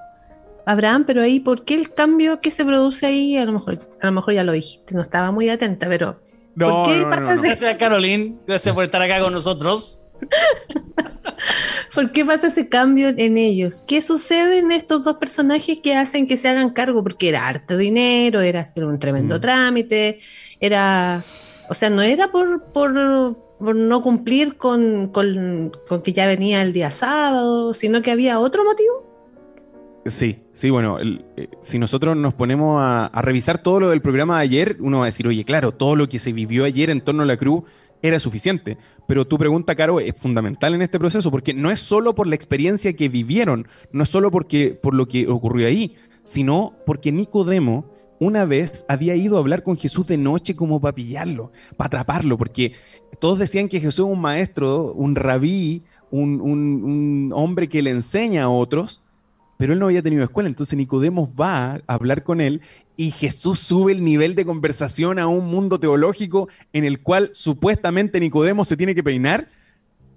[0.65, 3.38] Abraham, pero ahí, ¿por qué el cambio que se produce ahí?
[3.38, 6.19] A lo mejor, a lo mejor ya lo dijiste, no estaba muy atenta, pero
[6.56, 7.32] No, ¿por qué no, no, pasa no.
[7.34, 8.36] ese- Gracias, Caroline.
[8.45, 9.99] Gracias por estar acá con nosotros.
[11.95, 13.84] ¿Por qué pasa ese cambio en ellos?
[13.88, 17.02] ¿Qué sucede en estos dos personajes que hacen que se hagan cargo?
[17.04, 19.41] Porque era harto dinero, era, era un tremendo Mm.
[19.41, 20.19] trámite,
[20.60, 21.23] era,
[21.69, 25.72] o sea, no era por, por, por no cumplir con, con-
[26.04, 29.06] que ya venía el día sábado, sino que había otro motivo.
[30.06, 34.38] Sí, sí, bueno, eh, si nosotros nos ponemos a, a revisar todo lo del programa
[34.38, 37.02] de ayer, uno va a decir, oye, claro, todo lo que se vivió ayer en
[37.02, 37.63] torno a la cruz
[38.02, 38.78] era suficiente.
[39.08, 42.36] Pero tu pregunta, Caro, es fundamental en este proceso, porque no es solo por la
[42.36, 47.91] experiencia que vivieron, no es solo porque, por lo que ocurrió ahí, sino porque Nicodemo
[48.19, 52.38] una vez había ido a hablar con Jesús de noche como para pillarlo, para atraparlo,
[52.38, 52.73] porque
[53.19, 58.43] todos decían que Jesús es un maestro, un rabí, un, un- hombre que le enseña
[58.43, 59.01] a otros,
[59.58, 62.62] pero él no había tenido escuela, entonces Nicodemo va a hablar con él
[62.95, 68.19] y Jesús sube el nivel de conversación a un mundo teológico en el cual supuestamente
[68.19, 69.49] Nicodemo se tiene que peinar,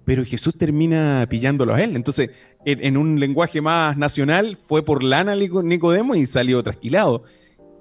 [0.05, 1.95] pero Jesús termina pillándolo a él.
[1.95, 2.29] Entonces,
[2.65, 7.23] en, en un lenguaje más nacional, fue por lana Nico- Nicodemo y salió trasquilado.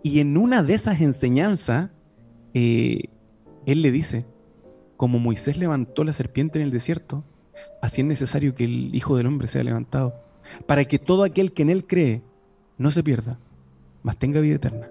[0.02, 1.90] Y en una de esas enseñanzas,
[2.54, 3.04] eh,
[3.66, 4.26] él le dice,
[4.96, 7.24] como Moisés levantó la serpiente en el desierto,
[7.80, 10.14] así es necesario que el Hijo del Hombre sea levantado,
[10.66, 12.22] para que todo aquel que en él cree
[12.78, 13.38] no se pierda,
[14.02, 14.90] mas tenga vida eterna.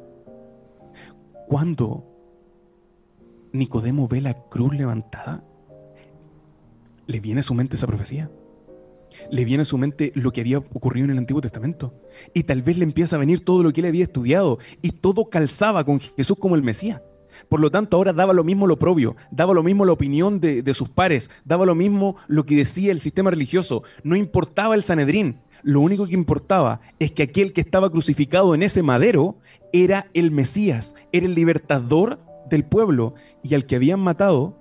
[1.47, 2.05] Cuando
[3.51, 5.43] Nicodemo ve la cruz levantada,
[7.07, 8.31] le viene a su mente esa profecía.
[9.29, 11.93] Le viene a su mente lo que había ocurrido en el Antiguo Testamento.
[12.33, 14.59] Y tal vez le empieza a venir todo lo que él había estudiado.
[14.81, 17.01] Y todo calzaba con Jesús como el Mesías.
[17.49, 20.61] Por lo tanto, ahora daba lo mismo lo propio, daba lo mismo la opinión de,
[20.63, 23.83] de sus pares, daba lo mismo lo que decía el sistema religioso.
[24.03, 25.39] No importaba el Sanedrín.
[25.63, 29.37] Lo único que importaba es que aquel que estaba crucificado en ese madero
[29.73, 32.19] era el Mesías, era el libertador
[32.49, 33.13] del pueblo.
[33.43, 34.57] Y al que habían matado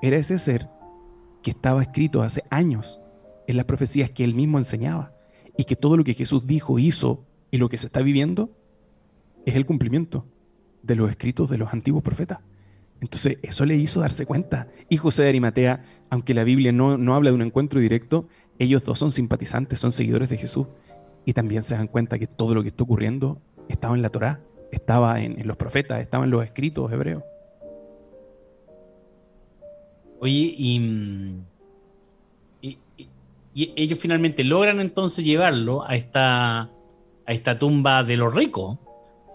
[0.00, 0.68] era ese ser
[1.42, 2.98] que estaba escrito hace años
[3.48, 5.12] en las profecías que él mismo enseñaba.
[5.56, 8.50] Y que todo lo que Jesús dijo, hizo y lo que se está viviendo
[9.44, 10.24] es el cumplimiento
[10.82, 12.38] de los escritos de los antiguos profetas.
[13.00, 14.68] Entonces, eso le hizo darse cuenta.
[14.88, 18.84] Y José de Arimatea, aunque la Biblia no, no habla de un encuentro directo, ellos
[18.84, 20.68] dos son simpatizantes, son seguidores de Jesús.
[21.24, 24.40] Y también se dan cuenta que todo lo que está ocurriendo estaba en la Torá,
[24.70, 27.22] estaba en, en los profetas, estaba en los escritos hebreos.
[30.20, 31.44] Oye, y, mm,
[33.64, 38.78] y- ellos finalmente logran entonces llevarlo a esta, a esta tumba de los ricos.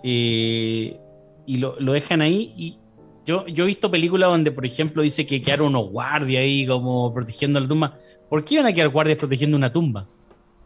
[0.04, 1.00] eh,
[1.46, 2.54] y lo, lo dejan ahí.
[2.58, 2.78] Y
[3.26, 7.14] yo, yo he visto películas donde, por ejemplo, dice que quedaron unos guardias ahí como
[7.14, 7.94] protegiendo la tumba.
[8.30, 10.08] ¿Por qué iban a quedar guardias protegiendo una tumba?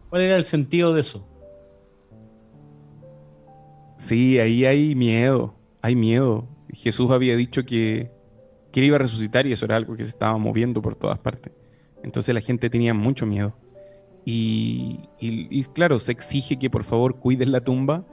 [0.09, 1.27] ¿Cuál era el sentido de eso?
[3.97, 6.47] Sí, ahí hay miedo, hay miedo.
[6.71, 8.11] Jesús había dicho que,
[8.71, 11.17] que él iba a resucitar y eso era algo que se estaba moviendo por todas
[11.19, 11.51] partes.
[12.03, 13.53] Entonces la gente tenía mucho miedo.
[14.25, 18.03] Y, y- y claro, se exige que por favor cuiden la tumba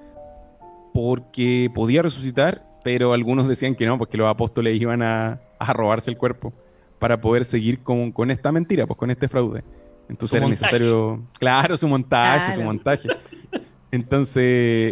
[0.93, 6.11] porque podía resucitar, pero algunos decían que no, porque los apóstoles iban a, a robarse
[6.11, 6.53] el cuerpo
[6.99, 9.65] para poder seguir con, con esta mentira, pues con este fraude.
[10.09, 10.63] Entonces Su era montaje.
[10.65, 13.09] necesario, claro, su montaje, su montaje.
[13.91, 14.43] Entonces,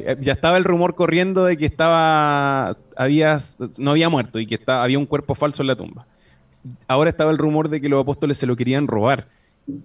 [0.07, 3.39] eh, ya estaba el rumor corriendo de que estaba, había,
[3.79, 6.07] no había muerto y que estaba, había un cuerpo falso en la tumba.
[6.87, 9.29] Ahora estaba el rumor de que los apóstoles se lo querían robar.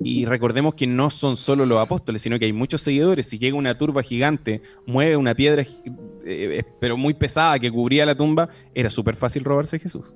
[0.03, 3.27] Y recordemos que no son solo los apóstoles, sino que hay muchos seguidores.
[3.29, 5.63] Si llega una turba gigante, mueve una piedra,
[6.25, 10.15] eh, pero muy pesada que cubría la tumba, era súper fácil robarse a Jesús.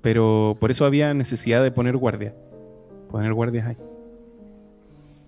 [0.00, 2.34] Pero por eso había necesidad de poner guardia.
[3.10, 3.76] Poner guardias ahí.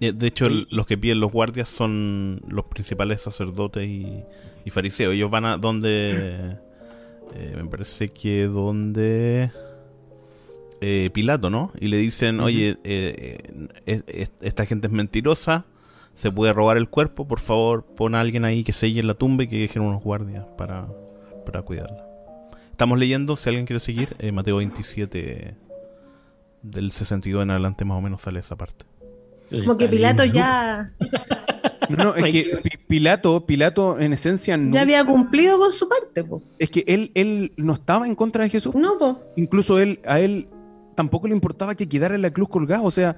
[0.01, 4.23] Eh, De hecho, los que piden los guardias son los principales sacerdotes y,
[4.65, 5.13] y fariseos.
[5.15, 6.57] Ellos van a donde.
[7.35, 9.51] eh, me parece que donde.
[10.83, 11.71] Eh, Pilato, ¿no?
[11.81, 12.41] Y le dicen.
[12.41, 15.65] Oye, eh, eh, es- es- esta gente es mentirosa.
[16.15, 19.45] se puede robar el cuerpo, por favor, pon a alguien ahí que selle la tumba
[19.45, 20.87] y que dejen unos guardias para,
[21.47, 22.05] para cuidarla.
[22.71, 25.55] Estamos leyendo, si alguien quiere seguir, eh, Mateo 27,
[26.63, 28.85] del 62 en adelante más o menos sale esa parte.
[29.51, 30.91] Como que Pilato ya...
[31.89, 34.75] No, no, es que Pilato, Pilato en esencia no.
[34.75, 36.43] Ya había cumplido con su parte, po.
[36.59, 38.75] Es que él, él no estaba en contra de Jesús.
[38.75, 39.19] No, po.
[39.37, 40.47] Incluso él, a él
[40.95, 42.85] tampoco le importaba que quedara en la cruz colgado.
[42.85, 43.17] O sea,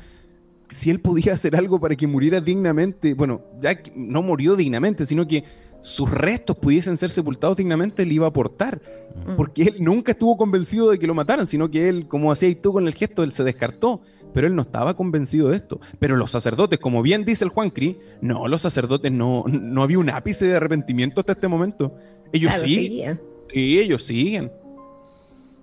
[0.69, 5.27] si él podía hacer algo para que muriera dignamente, bueno, ya no murió dignamente, sino
[5.27, 5.45] que
[5.81, 8.81] sus restos pudiesen ser sepultados dignamente, él iba a aportar.
[9.27, 9.37] Mm.
[9.37, 12.73] Porque él nunca estuvo convencido de que lo mataran, sino que él, como hacía tú
[12.73, 14.01] con el gesto, él se descartó.
[14.33, 15.79] Pero él no estaba convencido de esto.
[15.99, 19.99] Pero los sacerdotes, como bien dice el Juan Cri, no, los sacerdotes no, no había
[19.99, 21.95] un ápice de arrepentimiento hasta este momento.
[22.33, 23.21] Ellos siguen.
[23.53, 24.51] Y ellos siguen.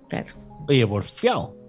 [0.08, 0.34] Claro.
[0.69, 1.61] Oye, porfiado.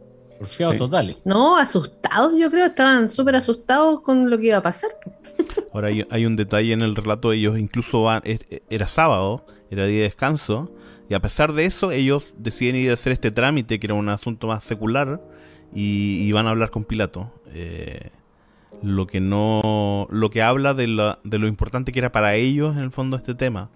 [0.43, 1.17] Porfiado total.
[1.25, 4.91] No, asustados, yo creo, estaban súper asustados con lo que iba a pasar.
[5.73, 8.23] Ahora hay, un detalle en el relato, ellos incluso van,
[8.69, 10.73] era sábado, era día de descanso,
[11.09, 14.09] y a pesar de eso, ellos deciden ir a hacer este trámite, que era un
[14.09, 15.21] asunto más secular,
[15.73, 17.31] y, van a hablar con Pilato.
[17.55, 18.11] Eh,
[18.83, 20.09] lo que no.
[20.11, 23.71] Lo que habla de, lo importante que era para ellos, en el fondo, este tema.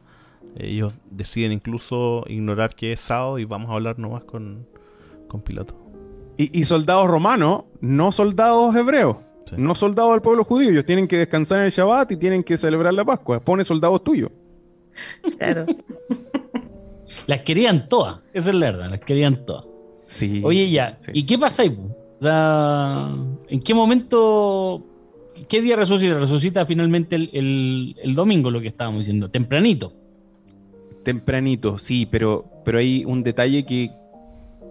[0.58, 4.66] Ellos deciden incluso ignorar que es sábado y vamos a hablar nomás con,
[5.28, 5.85] con Pilato.
[6.38, 9.16] Y, soldados romanos, no soldados hebreos.
[9.56, 10.70] No soldados del pueblo judío.
[10.70, 13.40] Ellos tienen que descansar en el Shabbat y tienen que celebrar la Pascua.
[13.40, 14.30] Pone soldados tuyos.
[15.38, 15.66] Claro.
[17.26, 18.20] las querían todas.
[18.34, 18.90] Esa es la verdad.
[18.90, 19.64] Las querían todas.
[20.06, 20.42] Sí.
[20.44, 20.96] Oye, ya.
[21.12, 21.76] ¿Y qué pasa ahí?
[22.20, 24.82] ¿En qué momento,
[25.48, 26.18] qué día resucita?
[26.18, 29.92] Resucita finalmente el, domingo, lo que estábamos diciendo, tempranito.
[31.02, 33.90] Tempranito, sí, pero, pero hay un detalle que,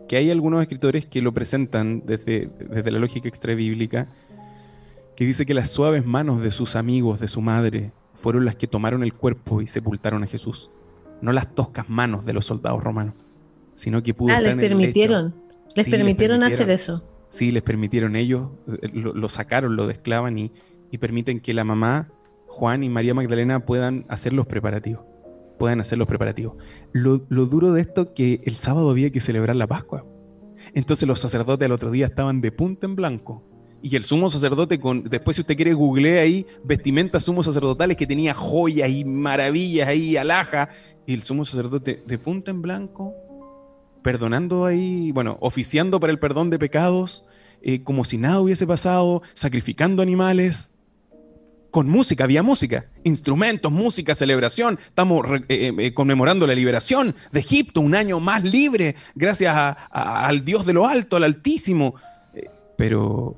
[0.08, 4.08] que hay algunos escritores que lo presentan desde, desde la lógica extrabíblica,
[5.16, 8.68] que dice que las suaves manos de sus amigos, de su madre, fueron las que
[8.68, 10.70] tomaron el cuerpo y sepultaron a Jesús,
[11.22, 13.14] no las toscas manos de los soldados romanos
[13.76, 15.36] sino que pudo ah, les permitieron,
[15.76, 17.04] les, permitieron hacer eso.
[17.30, 18.50] Sí, les permitieron ellos,
[18.82, 20.52] eh, lo, sacaron, lo desclavan y,
[20.92, 22.10] y, permiten que la mamá,
[22.48, 25.04] Juan y María Magdalena puedan hacer los preparativos.
[25.58, 26.56] Puedan hacer los preparativos.
[26.92, 30.06] Lo, duro de esto que el sábado había que celebrar la Pascua.
[30.74, 33.44] Entonces los sacerdotes al otro día estaban de punta en blanco.
[33.82, 38.08] Y el sumo sacerdote, con, después si usted quiere googlear ahí, vestimentas sumos sacerdotales que
[38.08, 40.70] tenía joyas y maravillas ahí, alhaja.
[41.06, 43.14] Y el sumo sacerdote de punta en blanco,
[44.02, 47.26] perdonando ahí, bueno, oficiando para el perdón de pecados,
[47.62, 50.75] eh, como si nada hubiese pasado, sacrificando animales.
[51.76, 54.80] Con música, había música, instrumentos, música, celebración.
[54.82, 59.54] Estamos eh, eh, conmemorando la liberación de Egipto, un año más libre, gracias
[59.92, 61.96] al Dios de lo alto, al Altísimo.
[62.78, 63.36] pero,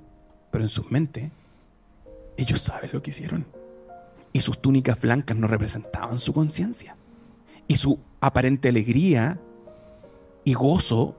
[0.51, 1.31] pero en sus mentes,
[2.37, 3.43] ellos saben lo que hicieron.
[4.33, 6.95] Y sus túnicas blancas no representaban su conciencia.
[7.67, 9.39] Y su aparente alegría
[10.43, 11.17] y gozo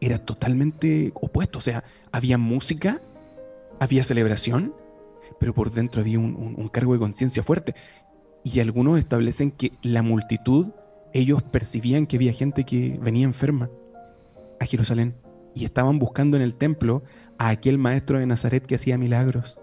[0.00, 1.58] era totalmente opuesto.
[1.58, 3.02] O sea, había música,
[3.80, 4.72] había celebración,
[5.40, 7.74] pero por dentro había un, cargo de conciencia fuerte.
[8.44, 10.68] Y algunos establecen que la multitud,
[11.12, 13.70] ellos percibían que había gente que venía enferma
[14.60, 15.14] a Jerusalén
[15.54, 17.02] y estaban buscando en el templo
[17.38, 19.58] a aquel maestro de Nazaret que hacía milagros.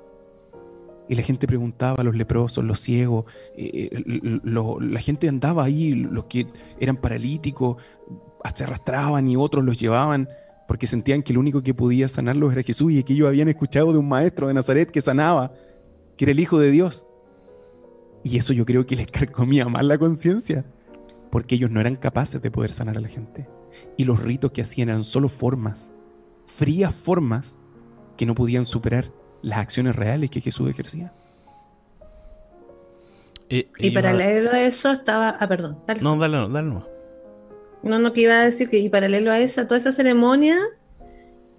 [1.07, 6.25] Y la gente preguntaba los leprosos, los ciegos, eh, eh, la gente andaba ahí, los
[6.25, 6.47] que
[6.79, 7.77] eran paralíticos,
[8.53, 10.27] se arrastraban y otros los llevaban
[10.67, 13.91] porque sentían que el único que podía sanarlos era Jesús y que ellos habían escuchado
[13.93, 15.53] de un maestro de Nazaret que sanaba,
[16.17, 17.07] que era el Hijo de Dios.
[18.23, 20.65] Y eso yo creo que les carcomía más la conciencia,
[21.31, 23.47] porque ellos no eran capaces de poder sanar a la gente.
[23.95, 25.93] Y los ritos que hacían eran solo formas,
[26.45, 27.57] frías formas
[28.17, 31.13] que no podían superar las acciones reales que Jesús ejercía.
[33.49, 35.29] Eh, y paralelo a eso estaba.
[35.39, 35.79] Ah, perdón.
[36.01, 36.96] No, dale, dale no.
[37.83, 40.59] No, no, que iba a decir que y paralelo a esa, toda esa ceremonia,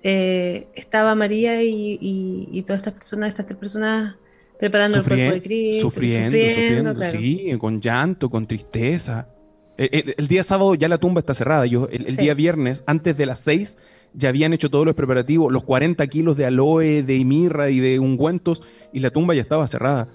[0.02, 4.16] eh, estaba María y, todas estas personas, estas tres personas
[4.58, 5.82] preparando el cuerpo de Cristo.
[5.82, 9.28] Sufriendo, sufriendo, sí, con llanto, con tristeza.
[9.76, 11.64] El, día sábado ya la tumba está cerrada.
[11.66, 13.78] Yo, el, día viernes, antes de las seis,
[14.12, 18.00] ya habían hecho todos los preparativos, los 40 kilos de aloe, de mirra y de
[18.00, 18.62] ungüentos,
[18.92, 20.08] y la tumba ya estaba cerrada.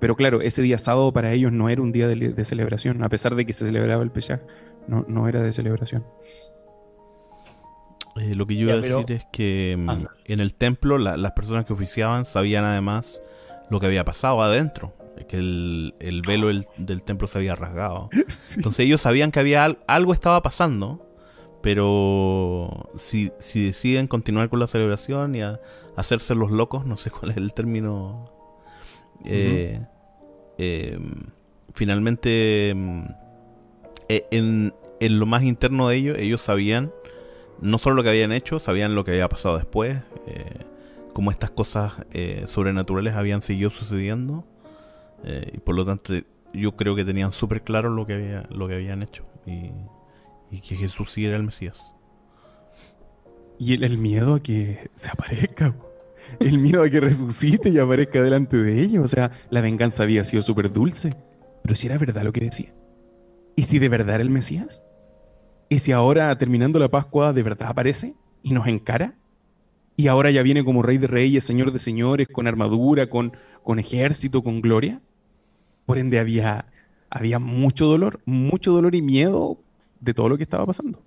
[0.00, 3.34] Pero claro, ese día sábado para ellos no era un día de, celebración, a pesar
[3.34, 4.42] de que se celebraba el Pesach
[4.88, 6.04] no, no era de celebración.
[8.16, 9.98] Eh, lo que yo iba a decir es que mm, ah.
[10.24, 13.22] en el templo las personas que oficiaban sabían además
[13.68, 14.94] lo que había pasado adentro,
[15.28, 18.08] que el, el velo del, templo se había rasgado.
[18.56, 21.06] Entonces ellos sabían que había algo estaba pasando,
[21.62, 25.40] pero si, si deciden continuar con la celebración y
[25.96, 28.32] hacerse los locos, no sé cuál es el término
[29.24, 29.80] Eh,
[30.58, 31.30] em,
[31.74, 32.74] finalmente, e,
[34.08, 36.92] en, en, lo más interno de ellos, ellos sabían
[37.60, 39.96] no solo lo que habían hecho, sabían lo que había pasado después,
[40.26, 40.64] eh,
[41.12, 44.44] cómo estas cosas eh, sobrenaturales habían seguido sucediendo.
[45.24, 46.12] y por lo tanto,
[46.52, 49.70] yo creo que tenían súper claro lo que, había, lo que habían hecho y,
[50.60, 51.92] que Jesús sí era el Mesías.
[53.58, 55.74] Y el, miedo a que se aparezca,
[56.40, 59.04] el miedo a que resucite y aparezca delante de ellos.
[59.04, 61.14] O sea, la venganza había sido súper dulce,
[61.62, 62.72] pero si era verdad lo que decía.
[63.56, 64.82] ¿Y si de verdad era el Mesías?
[65.70, 69.14] ¿Y si ahora, terminando la Pascua, de verdad aparece y nos encara?
[69.96, 73.32] ¿Y ahora ya viene como Rey de Reyes, Señor de Señores, con armadura, con,
[73.64, 75.00] con ejército, con gloria?
[75.86, 76.66] Por ende, había,
[77.08, 79.58] había mucho dolor, mucho dolor y miedo
[80.00, 81.02] de todo lo que estaba pasando.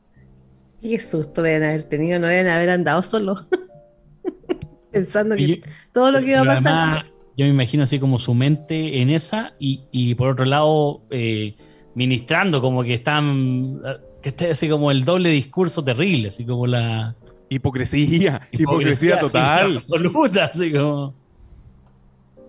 [0.82, 3.46] Qué susto deben haber tenido, no deben haber andado solos.
[4.92, 5.62] Pensando que
[5.94, 7.06] todo lo que iba a pasar.
[7.38, 11.56] yo me imagino así como su mente en esa y, por otro lado eh,
[11.96, 13.80] ministrando, como que están,
[14.22, 17.16] que esté así como el doble discurso terrible, así como la...
[17.50, 19.76] Hipocresía, hipocresía, total.
[19.76, 21.16] absoluta, así como...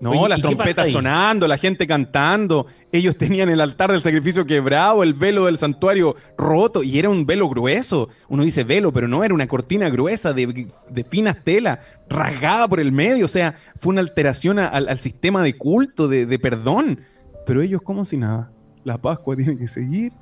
[0.00, 2.66] No, las trompetas sonando, la gente cantando.
[2.90, 7.26] Ellos tenían el altar del sacrificio quebrado, el velo del santuario roto, y era un
[7.26, 8.08] velo grueso.
[8.28, 10.66] Uno dice velo, pero no, era una cortina gruesa de,
[11.10, 13.26] finas telas, rasgada por el medio.
[13.26, 17.00] O sea, fue una alteración al, sistema de culto, de, perdón.
[17.46, 18.50] Pero ellos, como si nada.
[18.84, 20.12] La Pascua tiene que seguir.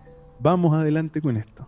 [0.41, 1.67] Vamos adelante con esto.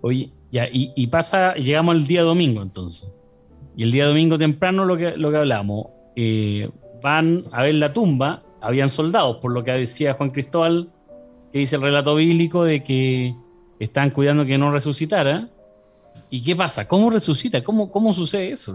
[0.00, 3.12] Oye, ya, y, pasa, llegamos al día domingo entonces.
[3.76, 6.70] Y el día domingo temprano lo que, lo que hablamos eh,
[7.02, 10.88] van a ver la tumba, habían soldados, por lo que decía Juan Cristóbal,
[11.52, 13.34] que dice el relato bíblico de que
[13.78, 15.48] están cuidando que no resucitara.
[16.30, 16.88] ¿Y qué pasa?
[16.88, 17.62] ¿Cómo resucita?
[17.62, 18.72] ¿Cómo, cómo sucede eso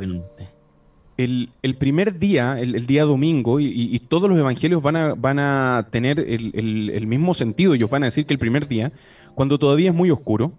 [1.23, 6.19] El, primer día, el, día domingo, y, todos los evangelios van a, van a tener
[6.19, 7.73] el, el, mismo sentido.
[7.73, 8.91] Ellos van a decir que el primer día,
[9.35, 10.53] cuando todavía es muy oscuro,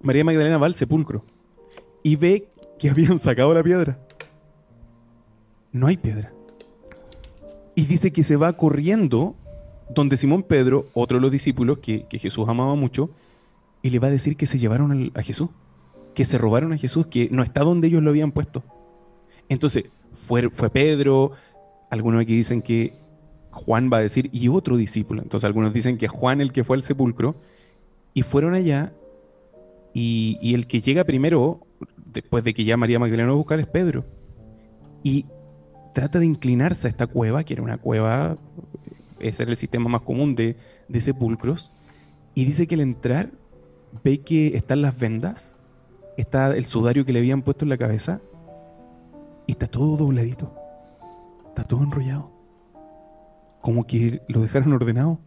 [0.00, 1.24] María Magdalena va al sepulcro
[2.02, 3.98] y ve que habían sacado la piedra
[5.72, 6.32] no hay piedra.
[7.74, 9.36] Y dice que se va corriendo
[9.94, 13.10] donde Simón Pedro, otro de los discípulos que, Jesús amaba mucho,
[13.82, 15.48] y le va a decir que se llevaron a Jesús,
[16.14, 18.64] que se robaron a Jesús, que no está donde ellos lo habían puesto.
[19.48, 19.84] Entonces,
[20.26, 21.32] fue, fue Pedro,
[21.90, 22.92] algunos aquí dicen que
[23.50, 25.22] Juan va a decir, y otro discípulo.
[25.22, 27.36] Entonces, algunos dicen que Juan el que fue al sepulcro,
[28.14, 28.92] y fueron allá,
[29.94, 31.66] y, y el que llega primero,
[32.12, 34.04] después de que ya María Magdalena va a buscar, es Pedro.
[35.02, 35.26] Y
[35.92, 38.38] trata de inclinarse a esta cueva, que era una cueva,
[39.18, 40.56] ese era el sistema más común de,
[41.00, 41.72] sepulcros,
[42.34, 43.30] y dice que al entrar
[44.04, 45.56] ve que están las vendas,
[46.16, 48.20] está el sudario que le habían puesto en la cabeza,
[49.48, 50.54] y está todo dobladito,
[51.48, 52.30] está todo enrollado,
[53.60, 55.18] como que lo dejaron ordenado,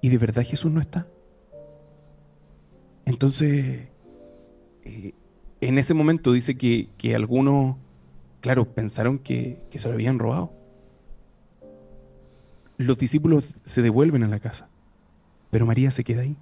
[0.00, 1.08] y de verdad Jesús no está.
[3.06, 3.88] Entonces,
[4.84, 5.14] eh,
[5.60, 7.74] en ese momento dice que, que algunos
[8.40, 10.52] Claro, pensaron que, se lo habían robado.
[12.76, 14.68] Los discípulos se devuelven a la casa,
[15.50, 16.36] pero María se queda ahí.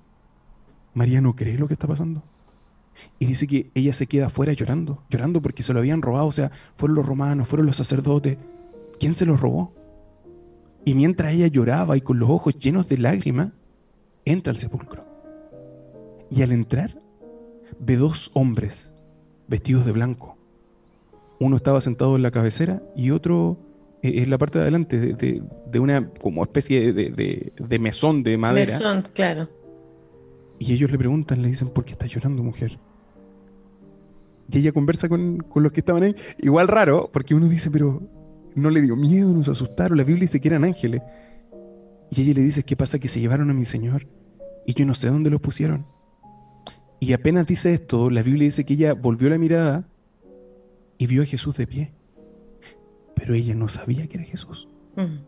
[0.92, 2.22] María no cree lo que está pasando.
[3.18, 6.26] Y dice que ella se queda afuera llorando, llorando porque se lo habían robado.
[6.26, 8.38] O sea, fueron los romanos, fueron los sacerdotes.
[8.98, 9.72] ¿Quién se los robó?
[10.84, 13.52] Y mientras ella lloraba y con los ojos llenos de lágrimas,
[14.24, 15.04] entra al sepulcro.
[16.30, 17.00] Y al entrar,
[17.78, 18.94] ve dos hombres
[19.48, 20.36] vestidos de blanco
[21.38, 23.58] uno estaba sentado en la cabecera y otro
[24.02, 28.72] eh, en la parte de adelante de, una como especie de, mesón de madera.
[28.72, 29.48] Mesón, claro.
[30.58, 32.78] Y ellos le preguntan, le dicen, ¿por qué estás llorando, mujer?
[34.50, 36.14] Y ella conversa con, los que estaban ahí.
[36.38, 38.02] Igual raro, porque uno dice, pero
[38.54, 39.98] no le dio miedo, nos asustaron.
[39.98, 41.02] La Biblia dice que eran ángeles.
[42.10, 42.98] Y ella le dice, ¿qué pasa?
[42.98, 44.06] Que se llevaron a mi Señor.
[44.66, 45.86] Y yo no sé dónde los pusieron.
[47.00, 49.88] Y apenas dice esto, la Biblia dice que ella volvió la mirada
[50.98, 51.92] y vio a Jesús de pie.
[53.14, 54.68] Pero ella no sabía que era Jesús.
[54.96, 55.18] Mm.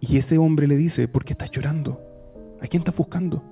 [0.00, 2.00] Y ese hombre le dice, ¿por qué estás llorando?
[2.60, 3.44] ¿A quién estás buscando?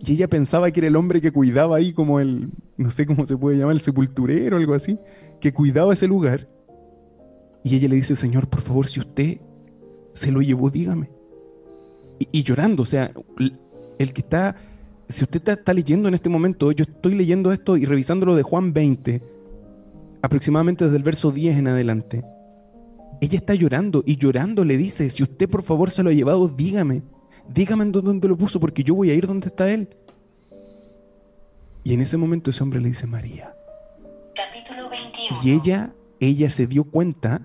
[0.00, 3.26] Y ella pensaba que era el hombre que cuidaba ahí como el, no sé cómo
[3.26, 4.98] se puede llamar, el sepulturero algo así,
[5.40, 6.48] que cuidaba ese lugar.
[7.62, 9.40] Y ella le dice, Señor, por favor, si usted
[10.12, 11.10] se lo llevó, dígame.
[12.18, 13.12] Y, llorando, o sea,
[13.98, 14.56] el que está,
[15.08, 18.42] si usted está, está, leyendo en este momento, yo estoy leyendo esto y revisándolo de
[18.42, 19.22] Juan 20,
[20.22, 22.24] aproximadamente desde el verso 10 en adelante.
[23.20, 26.48] Ella está llorando y llorando le dice, si usted por favor se lo ha llevado,
[26.48, 27.02] dígame,
[27.48, 29.88] dígame dónde lo puso porque yo voy a ir donde está él.
[31.82, 33.54] Y en ese momento ese hombre le dice, María.
[34.34, 35.40] Capítulo 21.
[35.42, 37.42] Y ella, ella se dio cuenta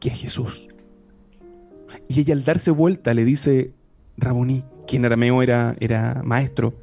[0.00, 0.68] que es Jesús.
[2.08, 3.72] Y ella al darse vuelta le dice,
[4.16, 6.74] Raboní, quien arameo era, era maestro,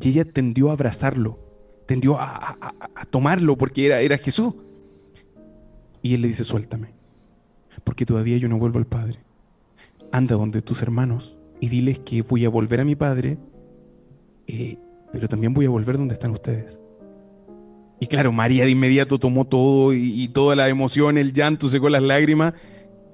[0.00, 1.38] y ella tendió a abrazarlo,
[1.86, 2.56] tendió a,
[3.10, 4.54] tomarlo porque era, era Jesús.
[6.00, 6.94] Y él le dice, suéltame,
[7.84, 9.18] porque todavía yo no vuelvo al Padre.
[10.12, 13.38] Anda donde tus hermanos y diles que voy a volver a mi Padre,
[14.46, 14.78] eh,
[15.12, 16.80] pero también voy a volver donde están ustedes.
[18.00, 22.02] Y claro, María de inmediato tomó todo y, toda la emoción, el llanto, secó las
[22.02, 22.54] lágrimas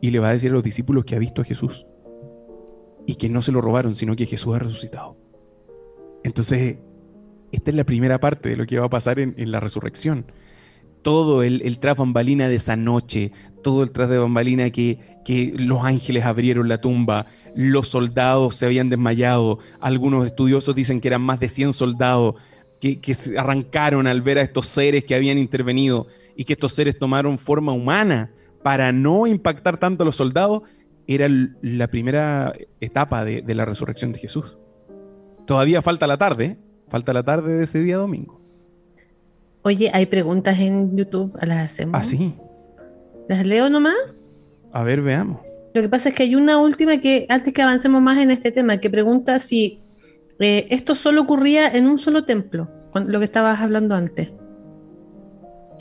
[0.01, 1.86] y le va a decir a los discípulos que ha visto a Jesús
[3.07, 5.16] y que no se lo robaron, sino que Jesús ha resucitado.
[6.22, 6.92] Entonces,
[7.53, 10.26] esta es la primera parte de lo que va a pasar en, la resurrección.
[11.03, 13.32] Todo el, el tras bambalina de esa noche,
[13.62, 18.66] todo el tras de bambalina que, que los ángeles abrieron la tumba, los soldados se
[18.66, 22.35] habían desmayado, algunos estudiosos dicen que eran más de 100 soldados,
[22.81, 26.07] que, se arrancaron al ver a estos seres que habían intervenido
[26.37, 28.31] y que estos seres tomaron forma humana
[28.62, 30.62] para no impactar tanto a los soldados,
[31.07, 31.27] era
[31.62, 34.59] la primera etapa de, la resurrección de Jesús.
[35.47, 36.59] Todavía falta la tarde, ¿eh?
[36.89, 38.41] falta la tarde de ese día domingo.
[39.62, 41.99] Oye, hay preguntas en YouTube, las hacemos.
[41.99, 42.35] Ah, sí.
[43.29, 43.95] ¿Las leo nomás?
[44.75, 45.41] A ver, veamos.
[45.72, 48.51] Lo que pasa es que hay una última que, antes que avancemos más en este
[48.51, 49.81] tema, que pregunta si
[50.41, 54.33] eh, esto solo ocurría en un solo templo, lo que estabas hablando antes.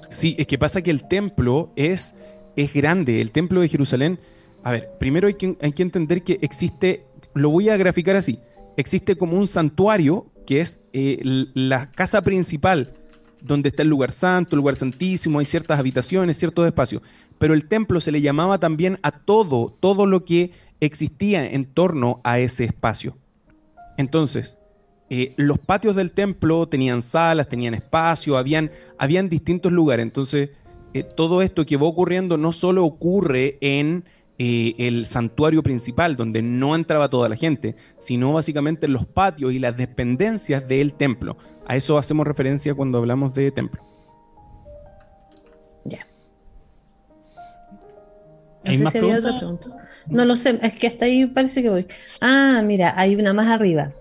[0.09, 2.15] Sí, es que pasa que el templo es,
[2.55, 4.19] es grande, el templo de Jerusalén.
[4.63, 8.39] A ver, primero hay que, hay que entender que existe, lo voy a graficar así,
[8.77, 11.19] existe como un santuario que es eh,
[11.55, 12.93] la casa principal,
[13.41, 17.01] donde está el lugar santo, el lugar santísimo, hay ciertas habitaciones, ciertos espacios.
[17.43, 22.21] Pero el templo se le llamaba también a todo, todo lo que existía en torno
[22.23, 23.17] a ese espacio.
[23.97, 24.59] Entonces,
[25.09, 30.03] eh, los patios del templo tenían salas, tenían espacio, habían, habían distintos lugares.
[30.03, 30.51] Entonces,
[30.93, 34.05] eh, todo esto que va ocurriendo no solo ocurre en
[34.37, 39.51] eh, el santuario principal, donde no entraba toda la gente, sino básicamente en los patios
[39.51, 41.35] y las dependencias del templo.
[41.67, 43.92] A eso hacemos referencia cuando hablamos de templo.
[48.63, 48.93] ¿Hay más
[50.07, 51.87] no lo sé, es que hasta ahí parece que voy.
[52.19, 53.93] Ah, mira, hay una más arriba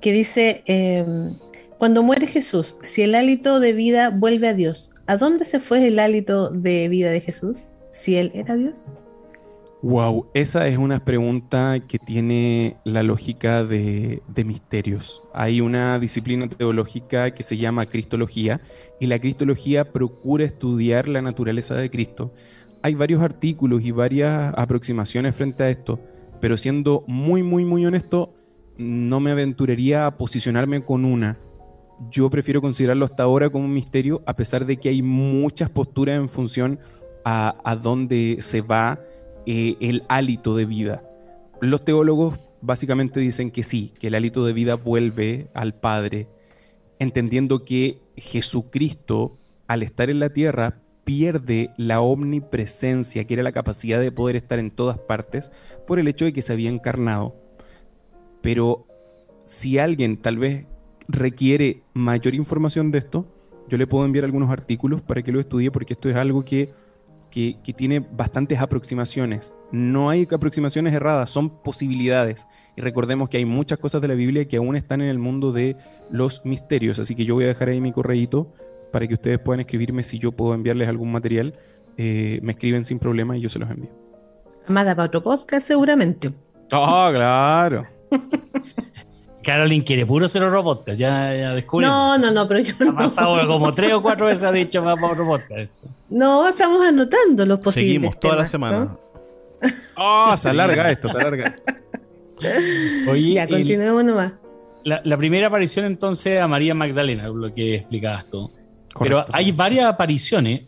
[0.00, 1.32] que dice, em,
[1.78, 5.86] cuando muere Jesús, si el hálito de vida vuelve a Dios, ¿a dónde se fue
[5.86, 7.70] el hálito de vida de Jesús?
[7.92, 8.90] Si él era Dios.
[9.82, 15.24] Wow, esa es una pregunta que tiene la lógica de, de, misterios.
[15.34, 18.60] Hay una disciplina teológica que se llama Cristología
[19.00, 22.32] y la Cristología procura estudiar la naturaleza de Cristo
[22.82, 26.00] hay varios artículos y varias aproximaciones frente a esto,
[26.40, 28.34] pero siendo muy, muy, muy honesto,
[28.76, 31.38] no me aventuraría a posicionarme con una.
[32.10, 36.16] Yo prefiero considerarlo hasta ahora como un misterio, a pesar de que hay muchas posturas
[36.16, 36.80] en función
[37.24, 38.98] a, dónde se va
[39.46, 41.04] eh, el hálito de vida.
[41.60, 46.28] Los teólogos básicamente dicen que sí, que el hálito de vida vuelve al Padre,
[46.98, 54.00] entendiendo que Jesucristo, al estar en la tierra, pierde la omnipresencia, que era la capacidad
[54.00, 55.50] de poder estar en todas partes,
[55.86, 57.34] por el hecho de que se había encarnado.
[58.40, 58.86] Pero
[59.44, 60.66] si alguien tal vez
[61.08, 63.26] requiere mayor información de esto,
[63.68, 66.72] yo le puedo enviar algunos artículos para que lo estudie, porque esto es algo que,
[67.30, 69.56] que, tiene bastantes aproximaciones.
[69.70, 72.46] No hay aproximaciones erradas, son posibilidades.
[72.76, 75.52] Y recordemos que hay muchas cosas de la Biblia que aún están en el mundo
[75.52, 75.76] de
[76.10, 76.98] los misterios.
[76.98, 78.52] Así que yo voy a dejar ahí mi correíto
[78.92, 81.54] para que ustedes puedan escribirme si yo puedo enviarles algún material.
[81.96, 83.90] Eh, me escriben sin problema y yo se los envío.
[84.66, 86.32] Amada para otro podcast, seguramente.
[86.70, 87.86] Ah, claro.
[89.42, 91.84] Caroline quiere puro ser otro podcast, ya, ya descubrí.
[91.84, 92.92] No, no, no, pero yo no.
[92.92, 95.70] Ha pasado como tres o cuatro veces ha dicho vamos a otro podcast.
[96.10, 97.88] No, estamos anotando los posibles.
[97.88, 98.96] Seguimos toda la semana.
[99.94, 101.54] Ah, se alarga esto, se alarga.
[103.08, 104.32] Oye, ya, continuemos nomás.
[104.82, 108.50] La, la, primera aparición entonces a María Magdalena, lo que explicabas tú.
[108.98, 110.62] Pero hay varias apariciones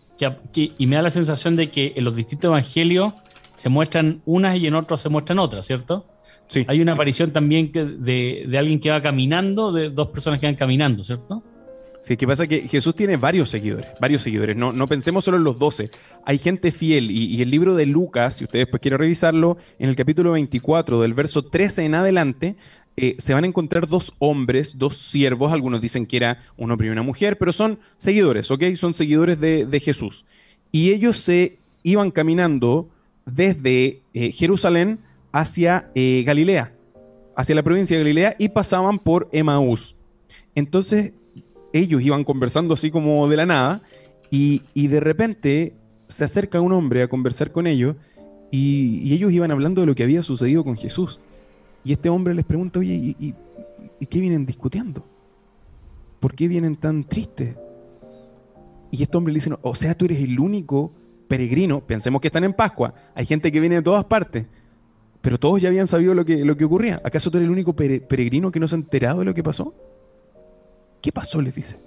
[0.52, 3.12] que, y me da la sensación de que en los distintos evangelios
[3.54, 6.06] se muestran unas y en otros se muestran otras, ¿cierto?
[6.46, 6.64] Sí.
[6.68, 10.56] Hay una aparición también de, de, alguien que va caminando, de dos personas que van
[10.56, 11.42] caminando, ¿cierto?
[12.02, 14.54] Sí, que pasa que Jesús tiene varios seguidores, varios seguidores.
[14.54, 15.90] No, no pensemos solo en los doce.
[16.26, 17.10] Hay gente fiel.
[17.10, 21.00] Y, y, el libro de Lucas, si ustedes pues quieren revisarlo, en el capítulo 24,
[21.00, 22.56] del verso 13 en adelante,
[22.96, 26.88] eh, se van a encontrar dos hombres, dos siervos, algunos dicen que era un hombre
[26.88, 28.74] y una mujer, pero son seguidores, ¿ok?
[28.76, 30.26] Son seguidores de, Jesús.
[30.70, 32.88] Y ellos se iban caminando
[33.26, 35.00] desde eh, Jerusalén
[35.32, 36.72] hacia eh, Galilea,
[37.36, 39.96] hacia la provincia de Galilea, y pasaban por Emaús.
[40.54, 41.12] Entonces
[41.72, 43.82] ellos iban conversando así como de la nada,
[44.30, 45.74] y, y de repente
[46.08, 47.96] se acerca un hombre a conversar con ellos
[48.56, 51.18] y, ellos iban hablando de lo que había sucedido con Jesús.
[51.84, 53.34] Y este hombre les pregunta, oye, ¿y,
[54.06, 55.04] qué vienen discutiendo?
[56.18, 57.54] ¿Por qué vienen tan tristes?
[58.90, 60.92] Y este hombre le dice, o sea, tú eres el único
[61.28, 64.46] peregrino, pensemos que están en Pascua, hay gente que viene de todas partes,
[65.20, 67.00] pero todos ya habían sabido lo que, lo que ocurría.
[67.04, 69.74] ¿Acaso tú eres el único peregrino que no se ha enterado de lo que pasó?
[71.00, 71.40] ¿Qué pasó?
[71.40, 71.80] Les dice.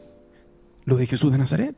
[0.86, 1.76] Lo de Jesús de Nazaret,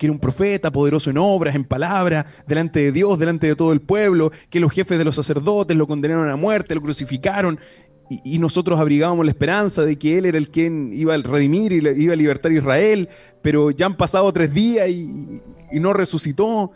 [0.00, 3.74] que era un profeta poderoso en obras, en palabras, delante de Dios, delante de todo
[3.74, 7.60] el pueblo, que los jefes de los sacerdotes lo condenaron a muerte, lo crucificaron,
[8.08, 12.02] y, nosotros abrigábamos la esperanza de que Él era el quien iba a redimir y
[12.02, 13.10] iba a libertar a Israel,
[13.42, 15.42] pero ya han pasado tres días y,
[15.74, 16.72] no resucitó.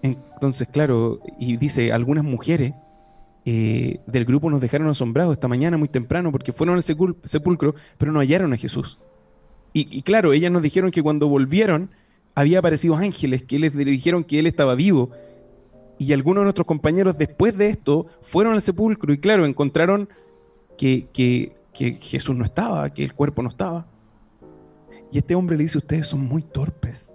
[0.00, 2.74] Entonces, claro, y dice, algunas mujeres
[3.44, 8.12] eh, del grupo nos dejaron asombrados esta mañana muy temprano porque fueron al sepulcro, pero
[8.12, 9.00] no hallaron a Jesús.
[9.72, 11.90] Y, claro, ellas nos dijeron que cuando volvieron
[12.34, 15.10] había aparecido ángeles que les dijeron que Él estaba vivo.
[15.98, 20.08] Y algunos de nuestros compañeros después de esto fueron al sepulcro y claro, encontraron
[20.76, 23.86] que, Jesús no estaba, que el cuerpo no estaba.
[25.12, 27.12] Y este hombre le dice, ustedes son muy torpes,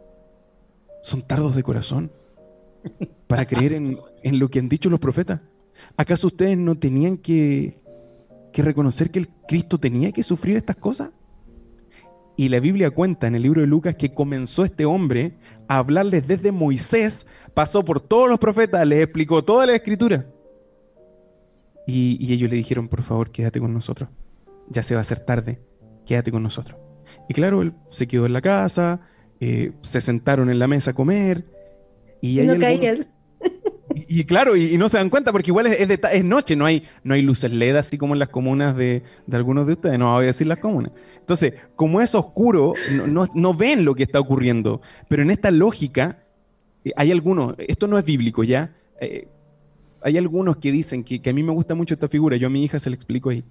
[1.01, 2.11] son tardos de corazón
[3.28, 3.99] para creer en,
[4.39, 5.41] lo que han dicho los profetas.
[5.97, 7.80] ¿Acaso ustedes no tenían que,
[8.53, 11.09] que reconocer que el Cristo tenía que sufrir estas cosas?
[12.38, 15.33] Y la Biblia cuenta en el libro de Lucas que comenzó este hombre
[15.67, 20.25] a hablarles desde Moisés, pasó por todos los profetas, les explicó toda la escritura.
[21.88, 24.09] Y, ellos le dijeron, por favor, quédate con nosotros.
[24.69, 25.61] Ya se va a hacer tarde,
[26.05, 26.77] quédate con nosotros.
[27.29, 29.01] Y claro, él se quedó en la casa,
[29.39, 31.45] eh, se sentaron en la mesa a comer.
[32.21, 33.05] Y, no caían.
[33.97, 37.13] Y, claro, y, no se dan cuenta porque igual es, es, noche, no hay, no
[37.13, 40.27] hay luces LED así como en las comunas de, algunos de ustedes, no voy a
[40.27, 40.91] decir las comunas.
[41.17, 42.73] Entonces, como es oscuro,
[43.07, 44.81] no, ven lo que está ocurriendo.
[45.07, 46.19] Pero en esta lógica,
[46.83, 49.29] eh, hay algunos, esto no es bíblico ya, eh,
[50.01, 52.65] hay algunos que dicen que, a mí me gusta mucho esta figura, yo a mi
[52.65, 53.45] hija se la explico ahí,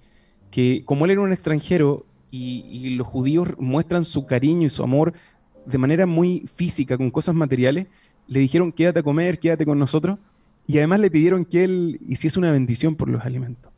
[0.51, 5.13] que como él era un extranjero y, los judíos muestran su cariño y su amor
[5.65, 7.87] de manera muy física, con cosas materiales,
[8.27, 10.19] le dijeron quédate a comer, quédate con nosotros,
[10.67, 13.71] y además le pidieron que él hiciese una bendición por los alimentos.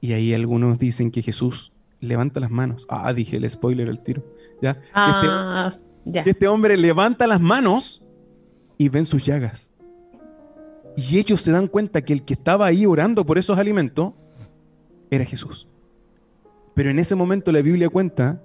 [0.00, 2.86] Y ahí algunos dicen que Jesús levanta las manos.
[2.88, 4.24] Ah, dije el spoiler al tiro.
[4.60, 4.70] ¿Ya?
[4.70, 6.22] Este ah, ya.
[6.22, 8.02] este hombre levanta las manos
[8.76, 9.70] y ven sus llagas.
[10.96, 14.12] Y ellos se dan cuenta que el que estaba ahí orando por esos alimentos
[15.10, 15.68] era Jesús.
[16.74, 18.42] Pero en ese momento la Biblia cuenta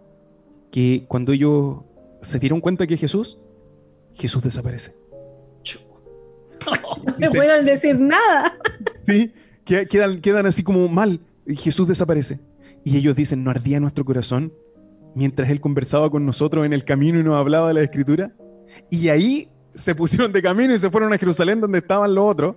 [0.72, 1.80] que cuando ellos
[2.22, 3.40] se dieron cuenta que es Jesús,
[4.14, 4.96] Jesús desaparece.
[7.20, 8.58] No pueden decir nada.
[9.06, 9.32] Sí,
[9.66, 11.20] quedan, quedan así como mal.
[11.46, 12.40] Y Jesús desaparece.
[12.84, 14.54] Y ellos dicen, ¿no ardía nuestro corazón
[15.16, 18.32] mientras Él conversaba con nosotros en el camino y nos hablaba de la Escritura?
[18.90, 22.56] Y ahí se pusieron de camino y se fueron a Jerusalén donde estaban los otros.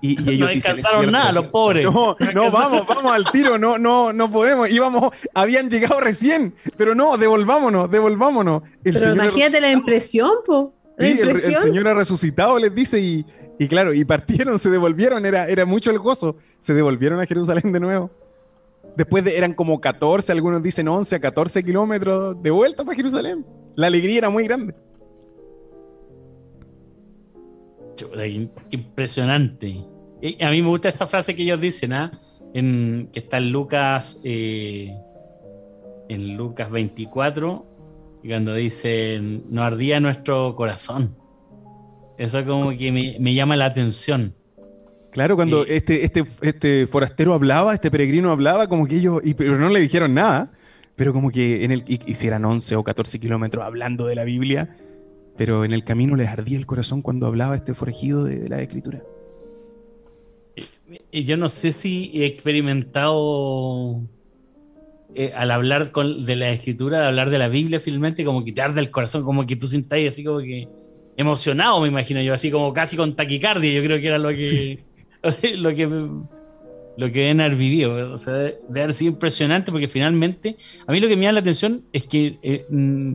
[0.00, 1.84] Y, ellos no alcanzaron nada, los pobres.
[1.84, 4.68] No, no, vamos, vamos al tiro, no, no, no podemos.
[4.68, 8.62] Íbamos, habían llegado recién, pero no, devolvámonos, devolvámonos.
[8.82, 10.74] pero imagínate la impresión, po.
[10.96, 13.26] El, Señor ha resucitado, les dice, y,
[13.58, 16.36] y, claro, y partieron, se devolvieron, era, era mucho el gozo.
[16.58, 18.10] Se devolvieron a Jerusalén de nuevo.
[18.96, 23.44] Después de, eran como 14, algunos dicen 11 a 14 kilómetros de vuelta para Jerusalén.
[23.74, 24.74] La alegría era muy grande.
[28.70, 29.84] impresionante.
[30.40, 32.10] a mí me gusta esa frase que ellos dicen, ¿ah?
[32.54, 34.96] en, que está en Lucas, eh,
[36.08, 37.66] en Lucas 24,
[38.28, 41.16] cuando dicen, no ardía nuestro corazón.
[42.16, 44.34] Eso como que me, llama la atención.
[45.10, 49.58] Claro, cuando este, este, este forastero hablaba, este peregrino hablaba, como que ellos, y, pero
[49.58, 50.52] no le dijeron nada,
[50.96, 54.76] pero como que en el, hicieran 11 o 14 kilómetros hablando de la Biblia,
[55.36, 59.02] pero en el camino les ardía el corazón cuando hablaba este forajido de, la escritura.
[61.10, 64.02] Y yo no sé si he experimentado
[65.14, 68.62] eh, al hablar de la escritura, de hablar de la Biblia finalmente, como que te
[68.62, 70.68] arde el corazón, como que tú sientas así como que
[71.16, 74.80] emocionado, me imagino yo, así como casi con taquicardia, yo creo que era lo que,
[75.56, 78.12] lo que, lo que deben haber vivido.
[78.12, 80.56] O sea, debe haber sido impresionante porque finalmente,
[80.86, 83.14] a mí lo que me llama la atención es que eh, mm,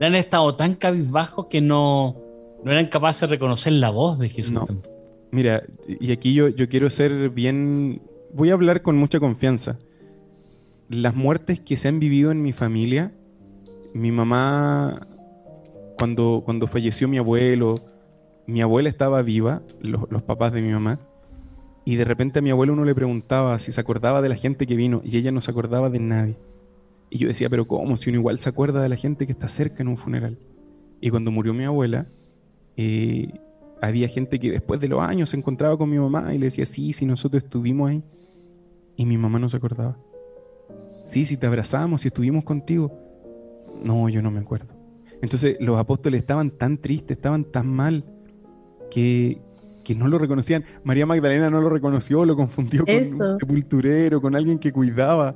[0.00, 2.16] han estado tan cabizbajos que no,
[2.64, 4.60] no eran capaces de reconocer la voz de Jesús.
[5.30, 8.00] Mira, y aquí yo, yo quiero ser bien,
[8.32, 9.78] voy a hablar con mucha confianza.
[10.88, 13.12] Las muertes que se han vivido en mi familia,
[13.92, 15.06] mi mamá,
[15.98, 17.76] cuando, cuando falleció mi abuelo,
[18.46, 21.00] mi abuela estaba viva, los, papás de mi mamá,
[21.84, 24.66] y de repente a mi abuelo uno le preguntaba si se acordaba de la gente
[24.66, 26.38] que vino, y ella no se acordaba de nadie.
[27.10, 27.96] Y yo decía, pero ¿cómo?
[27.96, 30.38] Si uno igual se acuerda de la gente que está cerca en un funeral.
[31.00, 32.06] Y cuando murió mi abuela,
[32.76, 33.32] eh,
[33.80, 36.66] había gente que después de los años se encontraba con mi mamá y le decía,
[36.66, 38.02] sí, si nosotros estuvimos ahí.
[38.96, 39.96] Y mi mamá no se acordaba.
[41.08, 42.92] Sí, si te abrazamos, si estuvimos contigo.
[43.82, 44.74] No, yo no me acuerdo.
[45.22, 48.04] Entonces los apóstoles estaban tan tristes, estaban tan mal,
[48.90, 49.40] que,
[49.82, 50.64] que no lo reconocían.
[50.84, 55.34] María Magdalena no lo reconoció, lo confundió con un sepulturero, con alguien que cuidaba.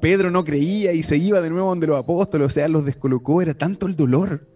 [0.00, 3.42] Pedro no creía y se iba de nuevo donde los apóstoles, o sea, los descolocó,
[3.42, 4.46] era tanto el dolor.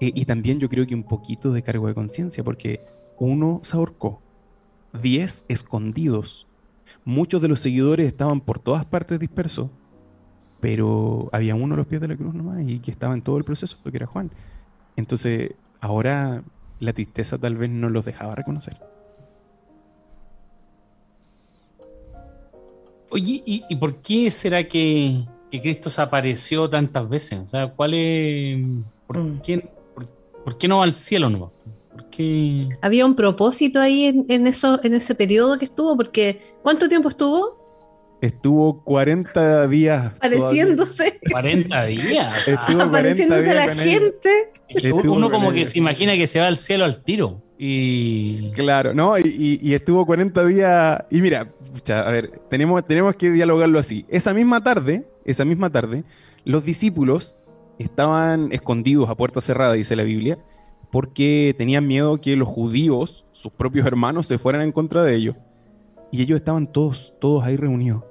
[0.00, 2.80] Eh, y también yo creo que un poquito de cargo de conciencia, porque
[3.16, 4.20] uno se ahorcó,
[5.00, 6.47] diez escondidos.
[7.08, 9.70] Muchos de los seguidores estaban por todas partes dispersos,
[10.60, 13.38] pero había uno a los pies de la cruz nomás y que estaba en todo
[13.38, 14.30] el proceso, que era Juan.
[14.94, 16.42] Entonces, ahora
[16.80, 18.76] la tristeza tal vez no los dejaba reconocer.
[23.08, 27.40] Oye, ¿y, por qué será que, Cristo se apareció tantas veces?
[27.40, 28.58] O sea, ¿cuál es.
[29.06, 29.40] ¿Por, mm.
[29.40, 31.52] qué, no va al cielo no?
[32.82, 37.08] Había un propósito ahí en, en, eso, en ese periodo que estuvo, porque ¿cuánto tiempo
[37.08, 37.58] estuvo?
[38.20, 40.12] Estuvo 40 días.
[40.16, 41.20] Apareciéndose.
[41.30, 42.48] 40 días.
[42.48, 44.52] Estuvo Apareciéndose a la gente.
[45.04, 47.42] Uno como que se imagina que se va al cielo al tiro.
[47.58, 48.50] Y...
[48.52, 49.16] Claro, ¿no?
[49.18, 51.04] Y, estuvo 40 días.
[51.10, 51.52] Y mira,
[51.88, 54.04] a ver, tenemos, tenemos que dialogarlo así.
[54.08, 56.04] Esa misma tarde, esa misma tarde,
[56.44, 57.36] los discípulos
[57.78, 60.38] estaban escondidos a puerta cerrada, dice la Biblia,
[60.90, 65.36] porque tenían miedo que los judíos, sus propios hermanos, se fueran en contra de ellos.
[66.10, 68.04] Y ellos estaban todos, todos ahí reunidos.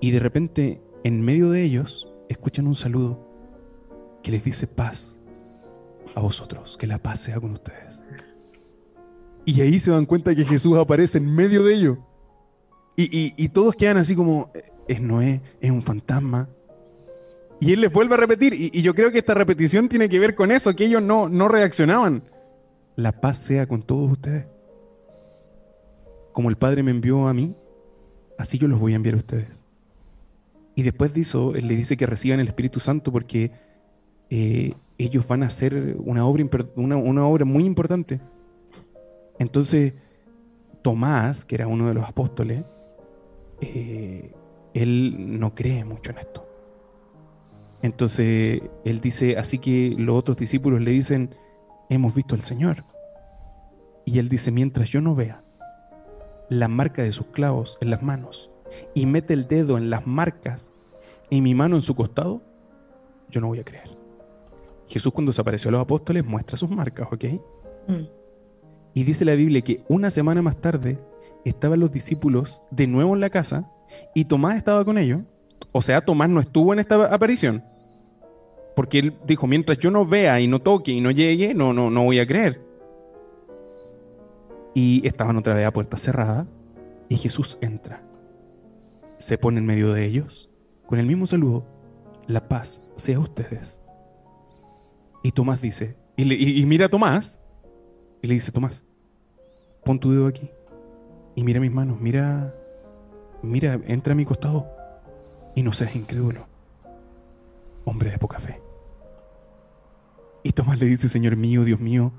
[0.00, 3.24] Y de repente, en medio de ellos, escuchan un saludo
[4.22, 5.20] que les dice paz
[6.14, 8.02] a vosotros, que la paz sea con ustedes.
[9.44, 11.98] Y ahí se dan cuenta que Jesús aparece en medio de ellos.
[12.96, 14.52] Y, todos quedan así como,
[14.86, 16.48] es Noé, es un fantasma.
[17.62, 20.34] Y él les vuelve a repetir, y, yo creo que esta repetición tiene que ver
[20.34, 22.24] con eso, que ellos no, no reaccionaban.
[22.96, 24.46] La paz sea con todos ustedes.
[26.32, 27.54] Como el Padre me envió a mí,
[28.36, 29.64] así yo los voy a enviar a ustedes.
[30.74, 33.52] Y después de eso, él le dice que reciban el Espíritu Santo porque
[34.28, 36.44] eh, ellos van a hacer una obra,
[36.74, 38.20] una, obra muy importante.
[39.38, 39.94] Entonces,
[40.82, 42.64] Tomás, que era uno de los apóstoles,
[43.60, 44.32] eh,
[44.74, 46.41] él no cree mucho en esto.
[47.82, 51.34] Entonces, él dice, así que los otros discípulos le dicen,
[51.88, 52.84] hemos visto al Señor.
[54.04, 55.42] Y él dice, mientras yo no vea
[56.48, 58.50] la marca de sus clavos en las manos
[58.94, 60.72] y mete el dedo en las marcas
[61.30, 62.42] y mi mano en su costado,
[63.30, 63.96] yo no voy a creer.
[64.86, 67.24] Jesús cuando se apareció a los apóstoles muestra sus marcas, ¿ok?
[67.88, 68.04] Mm.
[68.94, 70.98] Y dice la Biblia que una semana más tarde
[71.44, 73.70] estaban los discípulos de nuevo en la casa
[74.14, 75.22] y Tomás estaba con ellos.
[75.72, 77.64] O sea, Tomás no estuvo en esta aparición.
[78.74, 81.90] Porque él dijo, mientras yo no vea y no toque y no llegue, no, no,
[81.90, 82.60] no voy a creer.
[84.74, 86.46] Y estaban otra vez a puerta cerrada
[87.08, 88.02] y Jesús entra
[89.22, 90.50] se pone en medio de ellos,
[90.86, 91.64] con el mismo saludo,
[92.26, 93.80] la paz sea ustedes.
[95.22, 97.40] Y Tomás dice, y, mira a Tomás,
[98.20, 98.84] y le dice, Tomás,
[99.84, 100.50] pon tu dedo aquí,
[101.36, 102.52] y mira mis manos, mira,
[103.42, 104.66] mira, entra a mi costado,
[105.54, 106.48] y no seas incrédulo,
[107.84, 108.60] hombre de poca fe.
[110.42, 112.12] Y Tomás le dice, Señor mío, Dios mío,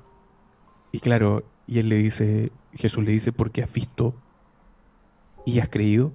[0.92, 4.14] y claro, y él le dice, Jesús le dice, porque has visto
[5.44, 6.12] y has creído.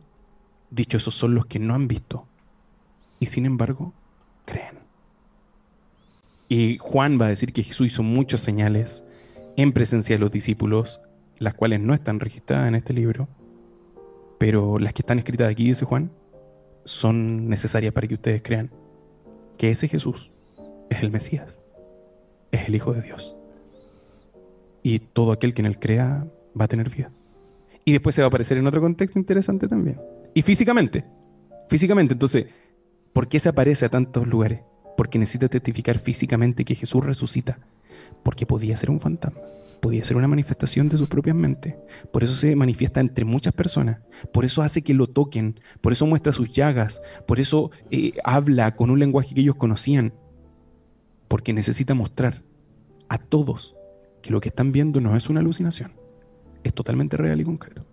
[0.71, 2.27] Dichosos son los que no han visto
[3.19, 3.93] y sin embargo
[4.45, 4.79] creen.
[6.47, 9.03] Y Juan va a decir que Jesús hizo muchas señales
[9.55, 11.01] en presencia de los discípulos,
[11.37, 13.27] las cuales no están registradas en este libro,
[14.37, 16.11] pero las que están escritas aquí, dice Juan,
[16.85, 18.71] son necesarias para que ustedes crean
[19.57, 20.31] que ese Jesús
[20.89, 21.61] es el Mesías,
[22.51, 23.35] es el Hijo de Dios.
[24.83, 26.27] Y todo aquel que en él crea
[26.59, 27.11] va a tener vida.
[27.85, 29.99] Y después se va a aparecer en otro contexto interesante también.
[30.33, 31.05] Y físicamente.
[31.69, 32.13] Físicamente.
[32.13, 32.47] Entonces,
[33.13, 34.61] ¿por qué se aparece a tantos lugares?
[34.95, 37.59] Porque necesita testificar físicamente que Jesús resucita.
[38.23, 39.39] Porque podía ser un fantasma.
[39.81, 41.75] Podía ser una manifestación de sus propias mentes.
[42.11, 43.99] Por eso se manifiesta entre muchas personas.
[44.33, 45.59] Por eso hace que lo toquen.
[45.81, 47.01] Por eso muestra sus llagas.
[47.25, 50.13] Por eso eh, habla con un lenguaje que ellos conocían.
[51.29, 52.43] Porque necesita mostrar
[53.07, 53.75] a todos
[54.21, 55.93] que lo que están viendo no es una alucinación.
[56.63, 57.85] Es totalmente real y concreto.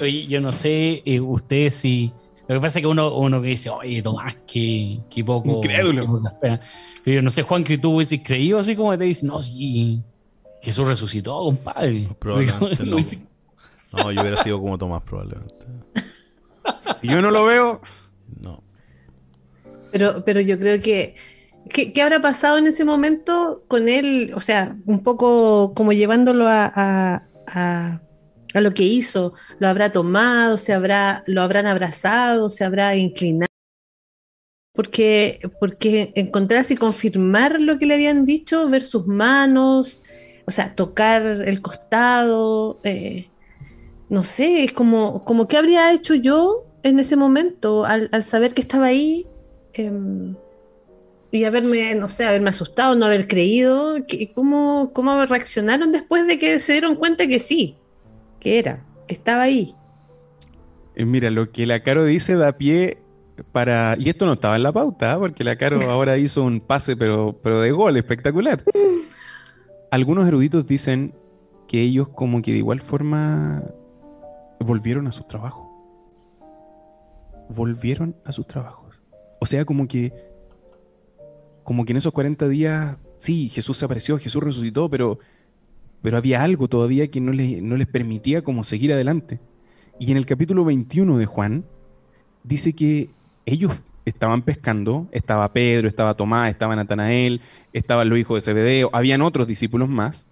[0.00, 2.12] Oye, yo no sé, eh, usted si.
[2.48, 5.50] Lo que pasa es que uno, uno que dice, oye, Tomás, qué, qué poco.
[5.50, 6.22] Incrédulo.
[6.40, 6.58] pero
[7.04, 10.02] yo no sé, Juan, que tú hubieses creído así como te dice, no, sí,
[10.60, 12.08] Jesús resucitó, compadre.
[12.18, 12.96] Probablemente no.
[13.92, 15.66] no, yo hubiera sido como Tomás, probablemente.
[17.02, 17.80] Y yo no lo veo.
[18.40, 18.62] No.
[19.92, 21.14] Pero, pero yo creo que
[21.72, 24.32] ¿qué, habrá pasado en ese momento con él?
[24.34, 28.00] O sea, un poco como llevándolo a, a,
[28.54, 29.34] lo que hizo.
[29.58, 30.58] ¿Lo habrá tomado?
[30.58, 32.50] ¿Se habrá, ¿Lo habrán abrazado?
[32.50, 33.48] ¿Se habrá inclinado?
[34.74, 40.02] Porque, porque encontrarse y confirmar lo que le habían dicho, ver sus manos,
[40.46, 43.28] o sea, tocar el costado, eh,
[44.08, 48.62] no sé, es como, como qué habría hecho yo en ese momento al, saber que
[48.62, 49.26] estaba ahí
[49.74, 50.36] em,
[51.32, 53.96] y haberme, no sé, haberme asustado, no haber creído,
[54.34, 57.78] ¿cómo, ¿cómo reaccionaron después de que se dieron cuenta que sí,
[58.38, 59.74] que era, que estaba ahí?
[60.94, 62.98] Eh, mira, lo que la Caro dice da pie
[63.50, 63.96] para.
[63.98, 65.18] Y esto no estaba en la pauta, ¿ah?
[65.18, 68.62] porque la Caro ahora hizo un pase, pero, pero de gol, espectacular.
[69.90, 71.14] Algunos eruditos dicen
[71.66, 73.62] que ellos, como que de igual forma,
[74.60, 75.70] volvieron a su trabajo.
[77.48, 79.02] Volvieron a sus trabajos.
[79.40, 80.31] O sea, como que.
[81.64, 85.18] Como que en esos 40 días, sí, Jesús se apareció, Jesús resucitó, pero,
[86.02, 89.40] pero había algo todavía que no les, no les permitía como seguir adelante.
[89.98, 91.64] Y en el capítulo 21 de Juan,
[92.42, 93.10] dice que
[93.46, 97.40] ellos estaban pescando, estaba Pedro, estaba Tomás, estaba Natanael,
[97.72, 100.26] estaban los hijos de Zebedeo, habían otros discípulos más,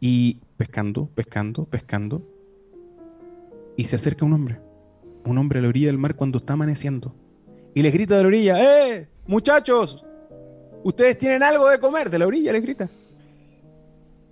[0.00, 2.22] y pescando, pescando, pescando,
[3.76, 4.58] y se acerca un hombre,
[5.24, 7.14] un hombre a la orilla del mar cuando está amaneciendo,
[7.74, 10.04] y les grita de la orilla, ¡eh, muchachos!
[10.84, 12.10] ¿Ustedes tienen algo de comer?
[12.10, 12.88] De la orilla les grita.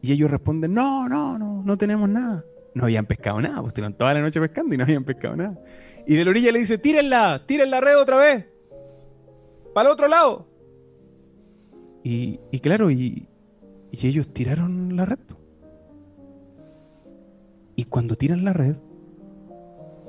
[0.03, 2.45] Y ellos responden, no, no, no, no tenemos nada.
[2.75, 5.59] No habían pescado nada, pues estuvieron toda la noche pescando y no habían pescado nada.
[6.07, 8.47] Y de la orilla le dice, tírenla, tírenla la red otra vez.
[9.75, 10.47] Para el otro lado.
[12.03, 13.29] Y, claro, y,
[13.91, 15.19] y, ellos tiraron la red.
[17.77, 18.77] Y cuando tiran la red,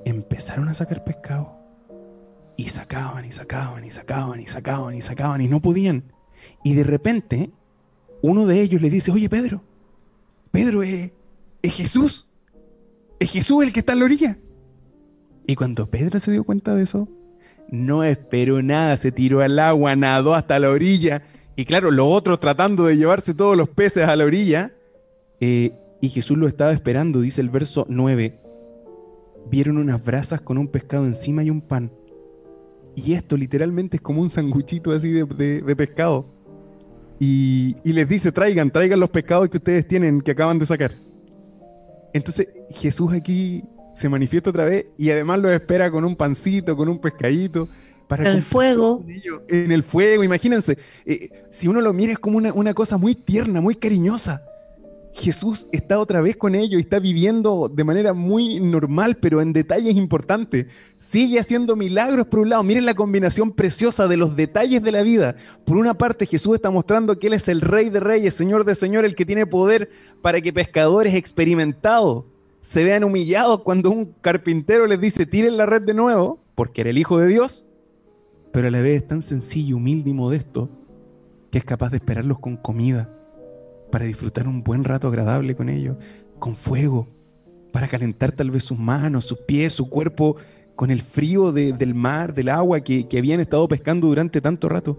[0.06, 1.58] empezaron a sacar pescado.
[2.56, 6.12] Y sacaban y sacaban y sacaban y sacaban y sacaban y no podían.
[6.64, 7.52] Y de repente,
[8.22, 9.64] uno de ellos le dice, oye Pedro,
[10.52, 11.12] Pedro es,
[11.62, 12.28] es Jesús.
[13.20, 14.38] Es Jesús el que está en la orilla.
[15.48, 17.08] Y cuando Pedro se dio cuenta de eso,
[17.70, 21.24] no esperó nada, se tiró al agua, nadó hasta la orilla.
[21.56, 24.74] Y claro, los otros tratando de llevarse todos los peces a la orilla.
[25.39, 28.39] Eh, y Jesús lo estaba esperando, dice el verso 9.
[29.50, 31.92] Vieron unas brasas con un pescado encima y un pan.
[32.96, 36.26] Y esto literalmente es como un sanguchito así de, pescado.
[37.20, 40.92] Y, y, les dice, traigan, traigan los pescados que ustedes tienen, que acaban de sacar.
[42.14, 43.64] Entonces Jesús aquí
[43.94, 47.68] se manifiesta otra vez y además lo espera con un pancito, con un pescadito.
[48.08, 49.06] Para en el fuego.
[49.48, 50.78] En el fuego, imagínense.
[51.06, 54.44] Eh, si uno lo mira es como una, una, cosa muy tierna, muy cariñosa.
[55.14, 59.51] Jesús está otra vez con ellos y está viviendo de manera muy normal, pero en
[59.53, 60.68] detalles importantes.
[60.97, 62.64] Sigue haciendo milagros por un lado.
[62.64, 65.36] Miren la combinación preciosa de los detalles de la vida.
[65.66, 68.76] Por una parte, Jesús está mostrando que Él es el Rey de Reyes, Señor de
[68.76, 69.89] Señor, el que tiene poder
[70.22, 72.26] para que pescadores experimentados
[72.62, 76.91] se vean humillados cuando un carpintero les dice tiren la red de nuevo, porque era
[76.91, 77.66] el Hijo de Dios,
[78.51, 80.70] pero a la vez es tan sencillo, humilde y modesto
[81.49, 83.09] que es capaz de esperarlos con comida
[83.92, 85.98] para disfrutar un buen rato agradable con ellos,
[86.39, 87.08] con fuego,
[87.72, 90.38] para calentar tal vez sus manos, sus pies, su cuerpo
[90.76, 94.98] con el frío del mar, del agua que, que habían estado pescando durante tanto rato.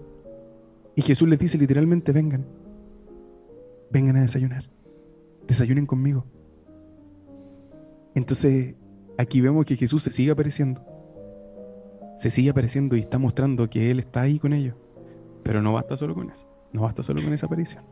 [0.95, 2.45] Y Jesús les dice literalmente, vengan,
[3.91, 4.69] vengan a desayunar,
[5.47, 6.25] desayunen conmigo.
[8.15, 8.75] Entonces,
[9.17, 10.85] aquí vemos que Jesús se sigue apareciendo.
[12.17, 14.75] Se sigue apareciendo y está mostrando que Él está ahí con ellos.
[15.43, 16.47] Pero no basta solo con eso.
[16.71, 17.83] No basta solo con esa aparición.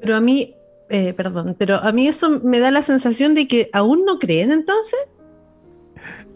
[0.00, 0.56] Pero a mí,
[0.88, 4.52] eh, perdón, pero a mí eso me da la sensación de que aún no creen
[4.52, 4.98] entonces.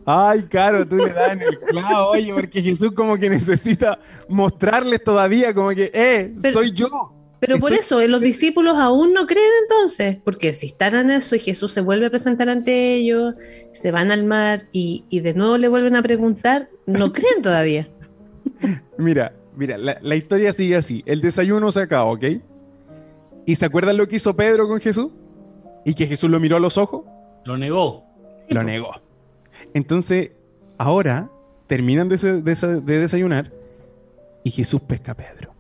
[0.07, 3.99] Ay, claro, tú le das en el clavo, oye, porque Jesús como que necesita
[4.29, 7.15] mostrarles todavía, como que, eh, soy yo.
[7.47, 11.41] Pero por eso, los discípulos aún no creen entonces, porque si están en eso y
[11.41, 13.35] Jesús se vuelve a presentar ante ellos,
[13.73, 17.89] se van al mar y, de nuevo le vuelven a preguntar, no creen todavía.
[18.99, 21.03] Mira, mira, la, historia sigue así.
[21.07, 22.25] El desayuno se acaba, ¿ok?
[23.47, 25.11] ¿Y se acuerdan lo que hizo Pedro con Jesús?
[25.85, 27.03] ¿Y que Jesús lo miró a los ojos?
[27.45, 28.05] Lo negó.
[28.49, 28.93] Lo negó.
[29.75, 30.33] Entonces,
[30.79, 31.31] ahora
[31.67, 33.53] terminan de, de desayunar
[34.45, 35.55] y Jesús pesca a Pedro.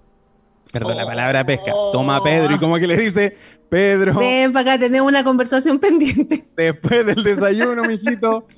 [0.74, 1.70] Perdón, la palabra pesca.
[1.93, 3.37] Toma Pedro y como que le dice,
[3.68, 4.18] Pedro.
[4.18, 6.45] Ven para acá, tenemos una conversación pendiente.
[6.57, 8.49] Después del desayuno, mijito,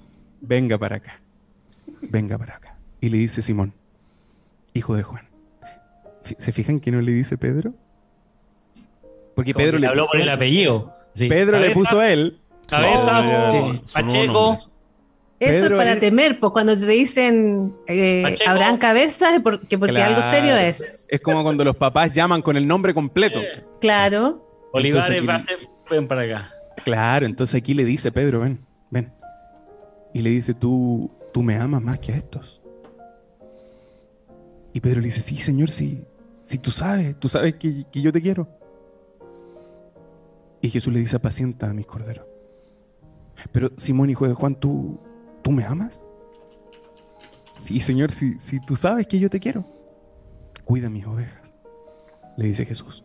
[0.41, 1.21] venga para acá.
[2.01, 2.79] Venga para acá.
[3.03, 3.75] Y le dice Simón,
[4.73, 5.29] hijo de Juan.
[6.39, 7.75] ¿Se fijan que no le dice Pedro?
[9.37, 10.91] Porque Pedro le, habló por el apellido.
[11.15, 12.39] Pedro le puso a él.
[12.67, 13.27] Cabezas,
[13.93, 14.57] Pacheco.
[15.39, 20.57] Eso es para temer, pues cuando te dicen eh, habrán cabezas, porque, porque algo serio
[20.57, 21.07] es.
[21.11, 23.39] Es como cuando los papás llaman con el nombre completo.
[23.79, 24.43] Claro.
[24.73, 25.59] Olivares, va a ser,
[25.91, 26.51] ven para acá.
[26.83, 29.13] Claro, entonces aquí le dice Pedro, ven, ven.
[30.15, 32.63] Y le dice, tú, tú me amas más que a estos.
[34.73, 36.07] Y Pedro le dice, sí, Señor, sí,
[36.43, 38.49] si tú sabes, tú sabes que, que yo te quiero.
[40.61, 42.27] Y Jesús le dice, apacienta a mis corderos.
[43.53, 44.99] Pero Simón, hijo de Juan, ¿tú,
[45.43, 46.05] ¿tú me amas?
[47.57, 49.65] Sí, Señor, si, tú sabes que yo te quiero,
[50.65, 51.53] cuida mis ovejas,
[52.37, 53.03] le dice Jesús.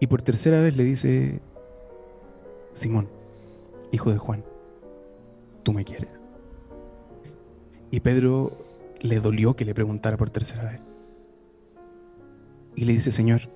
[0.00, 1.40] Y por tercera vez le dice,
[2.72, 3.08] Simón,
[3.92, 4.44] hijo de Juan,
[5.62, 6.10] ¿tú me quieres?
[7.90, 8.56] Y Pedro
[9.00, 10.80] le dolió que le preguntara por tercera vez.
[12.74, 13.48] Y le dice, Señor,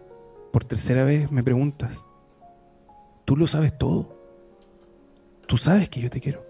[0.52, 2.04] por tercera vez me preguntas,
[3.30, 4.08] tú lo sabes todo,
[5.46, 6.44] tú sabes que yo te quiero.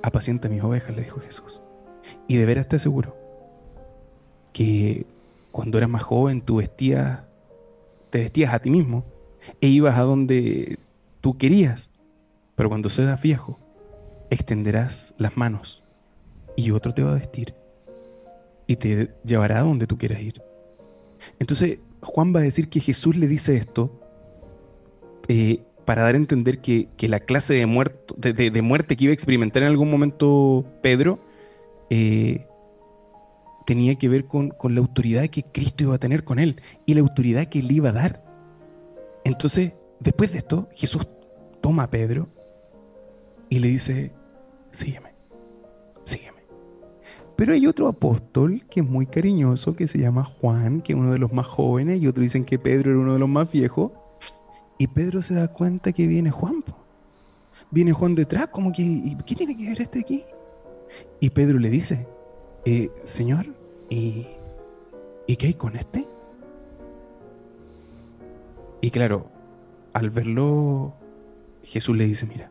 [0.00, 1.60] Apacienta mis ovejas, le dijo Jesús.
[2.28, 3.16] Y de veras te aseguro
[4.52, 5.06] que
[5.50, 7.22] cuando eras más joven tú vestías,
[8.10, 9.02] te vestías a ti mismo
[9.60, 10.78] e ibas a donde
[11.20, 11.90] tú querías.
[12.54, 13.58] Pero cuando seas viejo,
[14.30, 15.82] extenderás las manos
[16.54, 17.56] y otro te va a vestir
[18.68, 20.40] y te llevará a donde tú quieras ir.
[21.40, 23.99] Entonces, Juan va a decir que Jesús le dice esto
[25.28, 29.14] eh, para dar a entender que, la clase de, muerto, de, muerte que iba a
[29.14, 31.20] experimentar en algún momento Pedro
[31.90, 32.46] eh,
[33.66, 36.94] tenía que ver con, con, la autoridad que Cristo iba a tener con él y
[36.94, 38.24] la autoridad que él iba a dar.
[39.24, 41.06] Entonces, después de esto, Jesús
[41.60, 42.28] toma a Pedro
[43.48, 44.12] y le dice,
[44.70, 45.12] sígueme,
[46.04, 46.40] sígueme.
[47.36, 51.10] Pero hay otro apóstol que es muy cariñoso, que se llama Juan, que es uno
[51.10, 53.92] de los más jóvenes, y otros dicen que Pedro era uno de los más viejos.
[54.80, 56.64] Y Pedro se da cuenta que viene Juan.
[57.70, 60.24] Viene Juan detrás, como que, ¿qué tiene que ver este aquí?
[61.20, 62.08] Y Pedro le dice,
[62.64, 63.54] eh, Señor,
[63.90, 64.26] ¿y,
[65.26, 66.08] ¿y qué hay con este?
[68.80, 69.30] Y claro,
[69.92, 70.94] al verlo,
[71.62, 72.50] Jesús le dice, mira,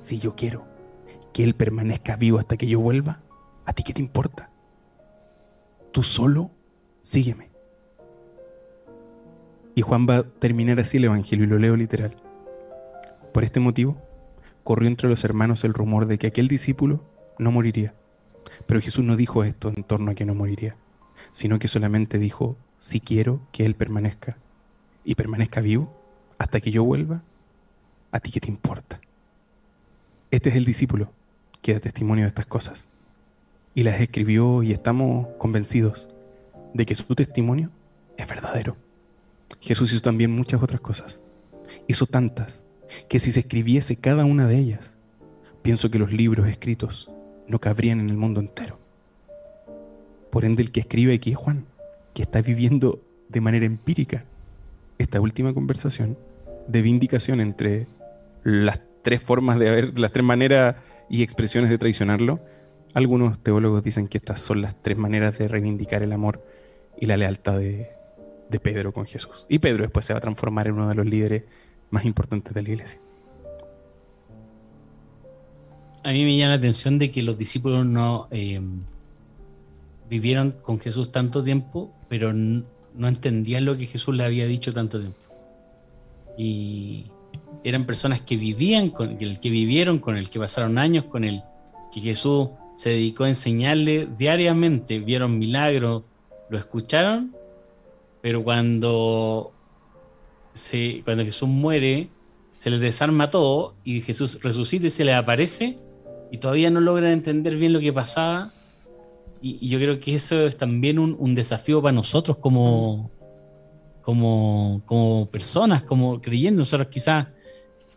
[0.00, 0.64] si yo quiero
[1.34, 3.20] que Él permanezca vivo hasta que yo vuelva,
[3.64, 4.50] ¿A ti qué te importa?
[5.92, 6.50] Tú solo
[7.02, 7.51] sígueme.
[9.74, 12.16] Y Juan va a terminar así el Evangelio y lo leo literal.
[13.32, 13.96] Por este motivo,
[14.64, 17.02] corrió entre los hermanos el rumor de que aquel discípulo
[17.38, 17.94] no moriría.
[18.66, 20.76] Pero Jesús no dijo esto en torno a que no moriría,
[21.32, 24.36] sino que solamente dijo, si quiero que Él permanezca
[25.04, 25.92] y permanezca vivo
[26.38, 27.22] hasta que yo vuelva,
[28.10, 29.00] ¿a ti qué te importa?
[30.30, 31.10] Este es el discípulo
[31.62, 32.88] que da testimonio de estas cosas
[33.74, 36.08] y las escribió y estamos convencidos
[36.74, 37.70] de que su testimonio
[38.16, 38.76] es verdadero.
[39.60, 41.22] Jesús hizo también muchas otras cosas.
[41.86, 42.64] Hizo tantas
[43.08, 44.96] que si se escribiese cada una de ellas,
[45.62, 47.10] pienso que los libros escritos
[47.46, 48.78] no cabrían en el mundo entero.
[50.30, 51.66] Por ende, el que escribe aquí es Juan,
[52.14, 54.24] que está viviendo de manera empírica
[54.98, 56.16] esta última conversación
[56.68, 57.86] de vindicación entre
[58.44, 60.76] las tres formas de haber, las tres maneras
[61.10, 62.40] y expresiones de traicionarlo,
[62.94, 66.44] algunos teólogos dicen que estas son las tres maneras de reivindicar el amor
[67.00, 67.90] y la lealtad de,
[68.60, 69.46] Pedro con Jesús.
[69.48, 71.44] Y Pedro después se va a transformar en uno de los líderes
[71.90, 73.00] más importantes de la iglesia.
[76.04, 78.60] A mí me llama la atención de que los discípulos no eh,
[80.10, 84.98] vivieron con Jesús tanto tiempo, pero no entendían lo que Jesús le había dicho tanto
[84.98, 85.20] tiempo.
[86.36, 87.06] Y
[87.64, 91.42] eran personas que vivían con el que vivieron con él, que pasaron años con él,
[91.92, 96.02] que Jesús se dedicó a enseñarle diariamente, vieron milagros,
[96.48, 97.34] lo escucharon,
[98.22, 99.52] pero cuando,
[100.54, 102.08] se, cuando Jesús muere,
[102.56, 105.76] se les desarma todo y Jesús resucita y se les aparece
[106.30, 108.52] y todavía no logran entender bien lo que pasaba.
[109.42, 113.10] Y, yo creo que eso es también un, desafío para nosotros como,
[114.02, 116.60] como, como personas, como creyendo.
[116.60, 117.26] Nosotros quizás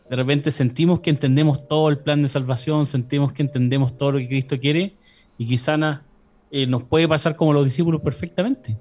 [0.10, 4.18] de repente sentimos que entendemos todo el plan de salvación, sentimos que entendemos todo lo
[4.18, 4.96] que Cristo quiere
[5.38, 6.02] y quizá
[6.50, 8.76] eh, nos puede pasar como los discípulos perfectamente.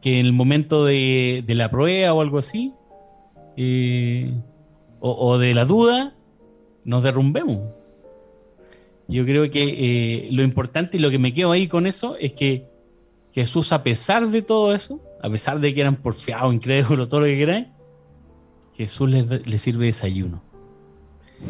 [0.00, 2.72] Que en el momento de, la prueba o algo así,
[3.56, 4.32] eh,
[5.00, 6.14] o, de la duda,
[6.84, 7.70] nos derrumbemos.
[9.08, 12.32] Yo creo que eh, lo importante y lo que me quedo ahí con eso es
[12.32, 12.68] que
[13.32, 17.26] Jesús, a pesar de todo eso, a pesar de que eran porfiados, incrédulos, todo lo
[17.26, 17.66] que queráis,
[18.74, 20.42] Jesús le, sirve desayuno.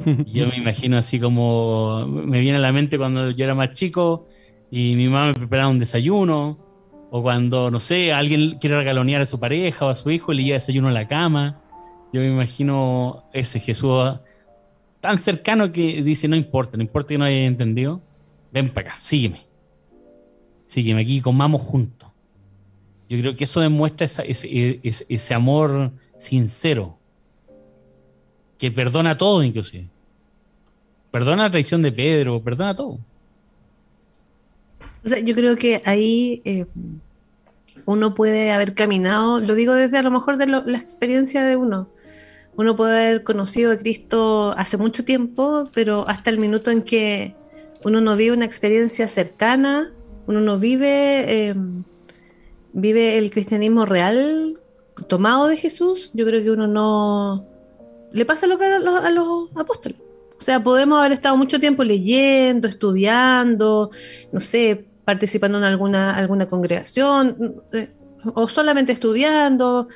[0.26, 4.26] yo me imagino así como me viene a la mente cuando yo era más chico
[4.68, 6.58] y mi mamá me preparaba un desayuno,
[7.16, 10.36] o cuando, no sé, alguien quiere regalonear a su pareja o a su hijo y
[10.36, 11.62] le lleva desayuno a la cama.
[12.12, 14.20] Yo me imagino ese Jesús
[15.00, 18.02] tan cercano que dice, no importa, no importa que no hayas entendido,
[18.52, 19.40] ven para acá, sígueme.
[20.66, 22.10] Sígueme aquí, comamos juntos.
[23.08, 26.98] Yo creo que eso demuestra ese, amor sincero,
[28.58, 29.88] que perdona todo inclusive.
[31.10, 32.98] Perdona la traición de Pedro, perdona todo.
[35.02, 36.66] O sea, yo creo que ahí eh,
[37.86, 41.88] uno puede haber caminado, lo digo desde a lo mejor de la experiencia de uno.
[42.56, 47.34] Uno puede haber conocido a Cristo hace mucho tiempo, pero hasta el minuto en que
[47.84, 49.92] uno no vive una experiencia cercana,
[50.26, 51.84] uno no vive, em,
[52.72, 54.58] vive el cristianismo real
[55.08, 57.46] tomado de Jesús, yo creo que uno no
[58.12, 59.98] le pasa lo que a los apóstoles.
[60.38, 63.90] O sea, podemos haber estado mucho tiempo leyendo, estudiando,
[64.32, 67.90] no sé, participando en alguna, alguna congregación eh,
[68.34, 69.86] o solamente estudiando,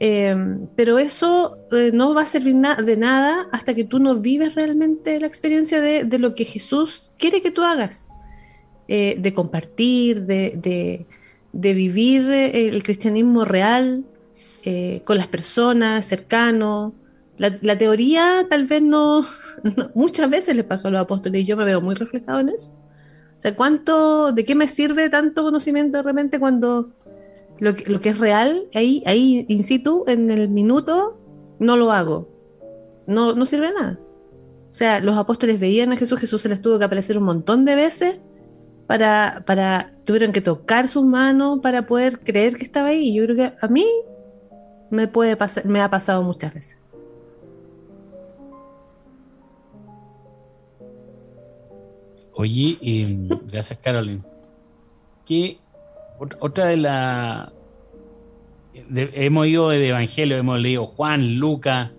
[0.00, 4.54] em, pero eso eh, no va a servir de nada hasta que tú no vives
[4.54, 8.08] realmente la experiencia de, lo que Jesús quiere que tú hagas,
[8.88, 11.06] eh, de compartir, de,
[11.52, 14.04] vivir el cristianismo real
[15.04, 16.94] con las personas, cercano.
[17.36, 19.26] La, teoría tal vez no,
[19.94, 22.70] muchas veces le pasó a los apóstoles y yo me veo muy reflejado en eso
[23.44, 26.90] sea, ¿cuánto, de qué me sirve tanto conocimiento de repente cuando
[27.60, 31.18] lo que, es real, ahí, ahí in situ, en el minuto,
[31.58, 32.28] no lo hago?
[33.06, 33.98] No, no sirve de nada.
[34.70, 37.64] O sea, los apóstoles veían a Jesús, Jesús se les tuvo que aparecer un montón
[37.64, 38.16] de veces
[38.86, 43.10] para, para, tuvieron que tocar sus manos para poder creer que estaba ahí.
[43.10, 43.86] Y yo creo que a mí
[44.90, 46.78] me puede pasar, me ha pasado muchas veces.
[52.34, 54.22] Oye, em, gracias Carolyn.
[55.24, 55.58] ¿Qué
[56.40, 57.52] otra de la
[58.90, 61.90] hemos ido de Evangelio, hemos leído Juan, Lucas,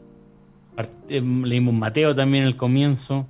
[1.10, 3.28] em, leímos Mateo también al comienzo.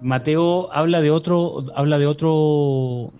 [0.00, 3.12] Mateo habla de otro, habla de otro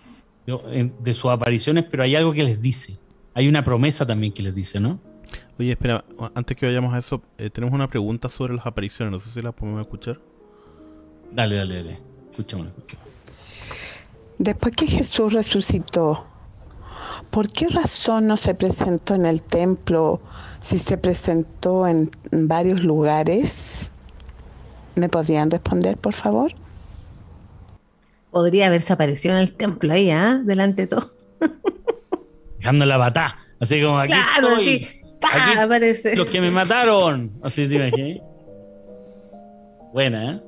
[0.47, 2.99] de sus apariciones, pero hay algo que les dice.
[3.35, 4.99] Hay una promesa también que les dice, ¿no?
[5.59, 6.05] Oye, espera,
[6.35, 9.13] antes que vayamos a eso, eh, tenemos una pregunta sobre las apariciones.
[9.13, 10.21] No sé si las podemos escuchar.
[11.33, 11.99] Dale, dale, dale.
[12.31, 12.73] Escuchémosla.
[14.39, 16.25] Después que Jesús resucitó,
[17.31, 20.21] ¿por qué razón no se presentó en el templo
[20.61, 23.91] si se presentó en varios lugares?
[24.95, 26.53] ¿Me podrían responder, por favor?
[28.31, 30.41] Podría haberse aparecido en el templo ahí, ¿ah?
[30.45, 31.11] Delante de todo.
[32.59, 33.39] Dejando la batá.
[33.59, 35.03] Así como aquí claro, estoy.
[35.23, 36.15] aquí aparece.
[36.15, 37.33] Los que me mataron.
[37.43, 38.23] Así se imagina.
[39.93, 40.41] Buena, ¿eh?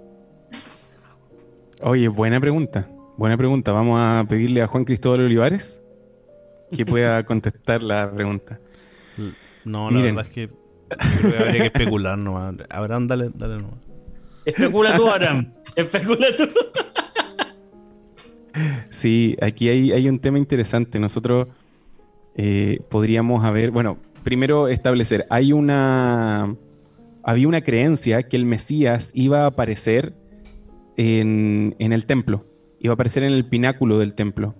[1.82, 2.86] Oye, buena pregunta.
[3.20, 3.70] Buena pregunta.
[3.72, 5.82] Vamos a pedirle a Juan Cristóbal Olivares
[6.74, 8.58] que pueda contestar la pregunta.
[9.62, 10.48] No, la verdad es que
[11.38, 12.54] habría que especular nomás.
[12.70, 13.78] Abraham, dale, dale nomás.
[14.46, 15.52] Especula tú, Abraham.
[15.76, 16.48] Especula tú.
[18.88, 20.98] Sí, aquí hay, hay un tema interesante.
[20.98, 21.48] Nosotros
[22.36, 26.56] eh, podríamos haber, bueno, primero establecer, hay una,
[27.22, 30.14] había una creencia que el Mesías iba a aparecer
[30.96, 32.46] en, en el templo
[32.80, 34.54] iba a aparecer en el pináculo del templo.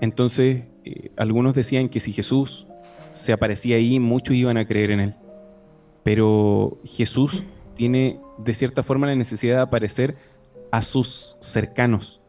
[0.00, 2.68] Entonces, eh, algunos decían que si Jesús
[3.14, 5.14] se aparecía ahí, muchos iban a creer en él.
[6.04, 7.44] Pero Jesús
[7.74, 10.16] tiene de cierta forma la necesidad de aparecer
[10.70, 12.20] a sus cercanos,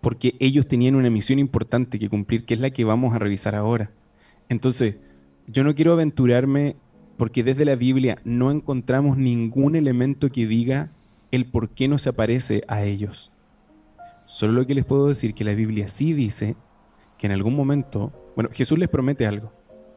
[0.00, 3.54] porque ellos tenían una misión importante que cumplir, que es la que vamos a revisar
[3.54, 3.90] ahora.
[4.48, 4.96] Entonces,
[5.46, 6.76] yo no quiero aventurarme
[7.16, 10.90] porque desde la Biblia no encontramos ningún elemento que diga
[11.30, 13.32] el por qué no se aparece a ellos.
[14.26, 16.56] Solo lo que les puedo decir que la Biblia sí dice
[17.16, 19.52] que en algún momento, bueno, Jesús les promete algo,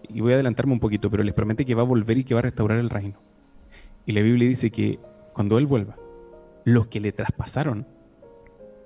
[0.07, 2.35] y voy a adelantarme un poquito, pero les promete que va a volver y que
[2.35, 3.19] va a restaurar el reino.
[4.06, 4.99] Y la Biblia dice que
[5.34, 5.97] cuando Él vuelva,
[6.64, 7.88] los que le traspasaron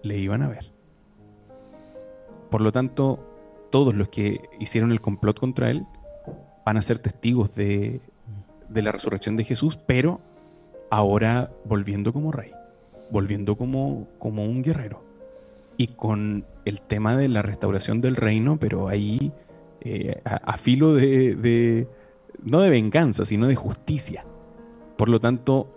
[0.02, 0.72] le iban a ver.
[2.50, 3.20] Por lo tanto,
[3.70, 5.86] todos los que hicieron el complot contra Él
[6.66, 8.00] van a ser testigos de,
[8.70, 10.22] de la resurrección de Jesús, pero
[10.90, 12.52] ahora volviendo como rey,
[13.12, 15.03] volviendo como, como un guerrero
[15.78, 19.32] y con el tema de la restauración del reino, pero ahí
[19.82, 21.88] eh, a, filo de,
[22.42, 24.26] no de venganza, sino de justicia.
[24.98, 25.70] Por lo tanto,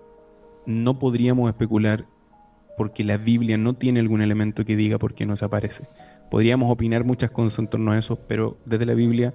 [0.67, 2.07] no podríamos especular
[2.77, 5.85] porque la Biblia no tiene algún elemento que diga por qué no se aparece.
[6.31, 9.35] Podríamos opinar muchas cosas en torno a eso, pero desde la Biblia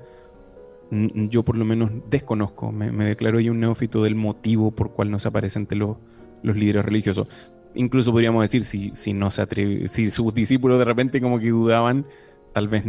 [0.91, 5.19] yo por lo menos desconozco, me, declaro yo un neófito del motivo por cual no
[5.19, 5.95] se aparece ante los,
[6.43, 7.27] los líderes religiosos
[7.75, 9.45] incluso podríamos decir, si, si, no se
[9.87, 12.05] si sus discípulos de repente como que dudaban,
[12.53, 12.83] tal vez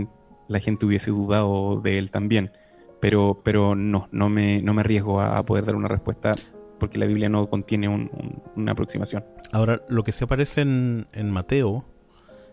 [0.48, 2.52] la gente hubiese dudado de él también.
[3.00, 6.36] Pero, pero no, no me, no me arriesgo a, poder dar una respuesta
[6.78, 9.24] porque la Biblia no contiene una aproximación.
[9.52, 11.84] Ahora, lo que se aparece en, Mateo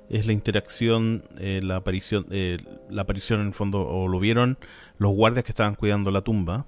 [0.09, 2.57] es la interacción, eh, la aparición, eh,
[2.89, 4.57] la aparición en el fondo, o lo vieron
[4.97, 6.65] los guardias que estaban cuidando la tumba,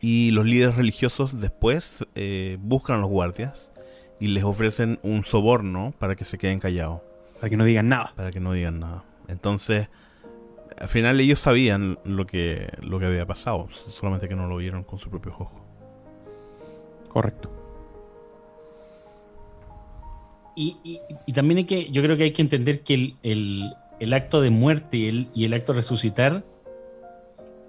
[0.00, 3.72] y los líderes religiosos después eh, buscan a los guardias
[4.20, 7.00] y les ofrecen un soborno para que se queden callados.
[7.40, 8.12] Para que no digan nada.
[8.14, 9.02] Para que no digan nada.
[9.26, 9.88] Entonces,
[10.78, 14.84] al final ellos sabían lo que, lo que había pasado, solamente que no lo vieron
[14.84, 15.48] con su propio ojos.
[17.08, 17.50] Correcto.
[20.56, 20.76] Y,
[21.32, 25.06] también hay que, yo creo que hay que entender que el, acto de muerte y
[25.06, 26.44] el, y el acto de resucitar,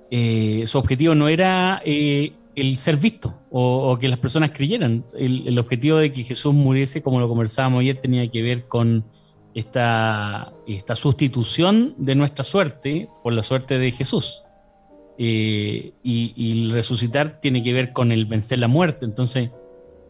[0.10, 5.04] eh, su objetivo no era eh, el ser visto o, que las personas creyeran.
[5.18, 9.04] El, objetivo de que Jesús muriese, como lo conversábamos ayer, tenía que ver con
[9.56, 14.44] esta, esta sustitución de nuestra suerte por la suerte de Jesús.
[15.18, 19.06] Eh, y, el resucitar tiene que ver con el vencer la muerte.
[19.06, 19.50] Entonces,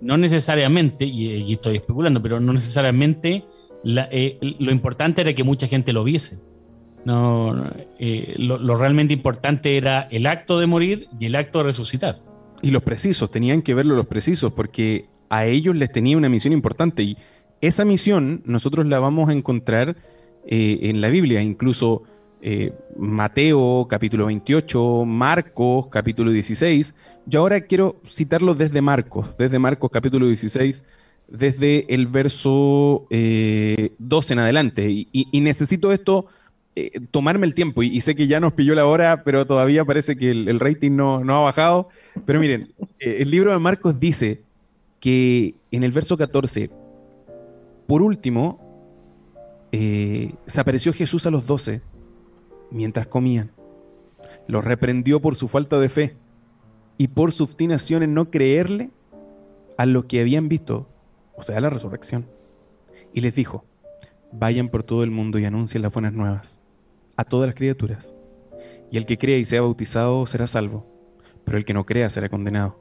[0.02, 3.46] no necesariamente, y aquí estoy especulando, pero no necesariamente
[3.86, 6.40] eh, lo importante era que mucha gente lo viese.
[7.06, 7.66] No,
[7.98, 12.20] eh, lo, lo, realmente importante era el acto de morir y el acto de resucitar.
[12.62, 16.54] Y los precisos, tenían que verlo los precisos, porque a ellos les tenía una misión
[16.54, 17.04] importante.
[17.04, 17.18] Y
[17.62, 19.96] esa misión nosotros la vamos a encontrar
[20.46, 22.04] eh, en la Biblia, incluso
[22.42, 26.96] eh, Mateo capítulo 28, Marcos capítulo 16.
[27.28, 30.84] Yo ahora quiero citarlo desde Marcos, desde Marcos capítulo 16,
[31.28, 33.92] desde el verso 12 eh,
[34.30, 34.90] en adelante.
[34.90, 36.26] Y, necesito esto,
[37.12, 37.84] tomarme el tiempo.
[37.84, 41.24] Y, sé que ya nos pilló la hora, pero todavía parece que el, rating no,
[41.24, 41.90] no, ha bajado.
[42.26, 44.42] Pero miren, el libro de Marcos dice
[45.00, 46.70] que en el verso 14,
[47.88, 48.60] por último,
[49.72, 51.82] eh, se apareció Jesús a los doce
[52.70, 53.52] mientras comían.
[54.48, 56.16] Los reprendió por su falta de fe
[56.98, 58.92] y por su obstinación en no creerle
[59.78, 60.88] a lo que habían visto,
[61.36, 62.28] o sea, la resurrección.
[63.14, 63.66] Y les dijo,
[64.32, 66.61] vayan por todo el mundo y anuncien las buenas nuevas
[67.22, 68.16] a todas las criaturas.
[68.92, 70.86] Y el que crea y sea bautizado será salvo,
[71.46, 72.80] pero el que no crea será condenado.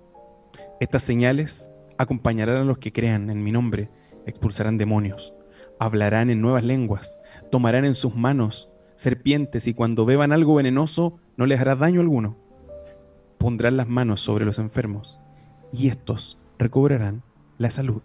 [0.81, 3.91] Estas señales acompañarán a los que crean en mi nombre
[4.27, 5.35] expulsarán demonios,
[5.79, 7.19] hablarán en nuevas lenguas,
[7.51, 12.37] tomarán en sus manos serpientes y cuando beban algo venenoso no les hará daño alguno.
[13.39, 15.19] Pondrán las manos sobre los enfermos
[15.73, 17.23] y estos recobrarán
[17.59, 18.03] la salud.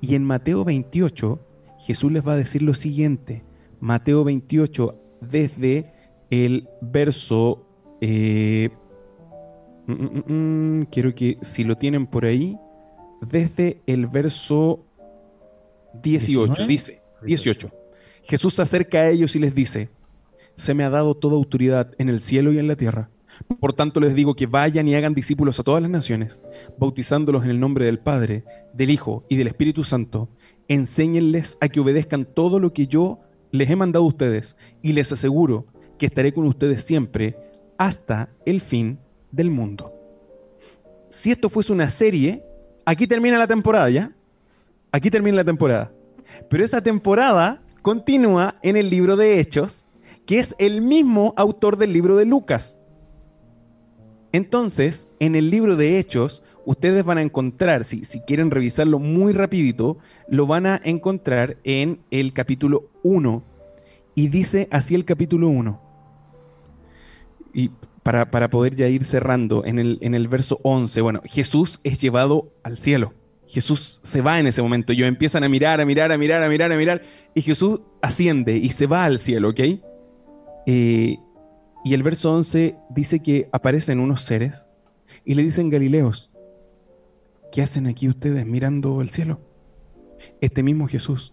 [0.00, 1.40] Y en Mateo 28
[1.78, 3.44] Jesús les va a decir lo siguiente.
[3.80, 5.92] Mateo 28 desde
[6.30, 7.66] el verso...
[8.00, 8.70] Eh,
[9.86, 10.32] mm, mm,
[10.80, 12.58] mm, quiero que si lo tienen por ahí,
[13.20, 14.84] desde el verso
[16.02, 17.70] 18, dice, 18.
[18.22, 19.90] Jesús se acerca a ellos y les dice,
[20.56, 23.10] se me ha dado toda autoridad en el cielo y en la tierra.
[23.60, 26.42] Por tanto les digo que vayan y hagan discípulos a todas las naciones,
[26.78, 30.28] bautizándolos en el nombre del Padre, del Hijo y del Espíritu Santo.
[30.68, 33.20] Enséñenles a que obedezcan todo lo que yo
[33.54, 35.66] les he mandado a ustedes y les aseguro
[35.96, 37.36] que estaré con ustedes siempre
[37.78, 38.98] hasta el fin
[39.30, 39.92] del mundo.
[41.08, 42.42] Si esto fuese una serie,
[42.84, 44.12] aquí termina la temporada, ¿ya?
[44.90, 45.92] Aquí termina la temporada.
[46.50, 49.86] Pero esa temporada continúa en el libro de Hechos,
[50.26, 52.80] que es el mismo autor del libro de Lucas.
[54.32, 59.32] Entonces, en el libro de Hechos, ustedes van a encontrar, si, si quieren revisarlo muy
[59.32, 63.42] rapidito, lo van a encontrar en el capítulo 1.
[64.14, 65.80] Y dice así el capítulo 1.
[67.52, 67.70] Y
[68.02, 72.52] para, poder ya ir cerrando, en el, en el verso 11, bueno, Jesús es llevado
[72.62, 73.14] al cielo.
[73.46, 74.92] Jesús se va en ese momento.
[74.92, 77.02] Ellos empiezan a mirar, a mirar, a mirar, a mirar, a mirar.
[77.34, 79.60] Y Jesús asciende y se va al cielo, ¿ok?
[80.66, 81.16] Eh,
[81.84, 84.70] y el verso 11 dice que aparecen unos seres
[85.24, 86.30] y le dicen Galileos,
[87.54, 89.38] ¿qué hacen aquí ustedes mirando el cielo?
[90.40, 91.32] Este mismo Jesús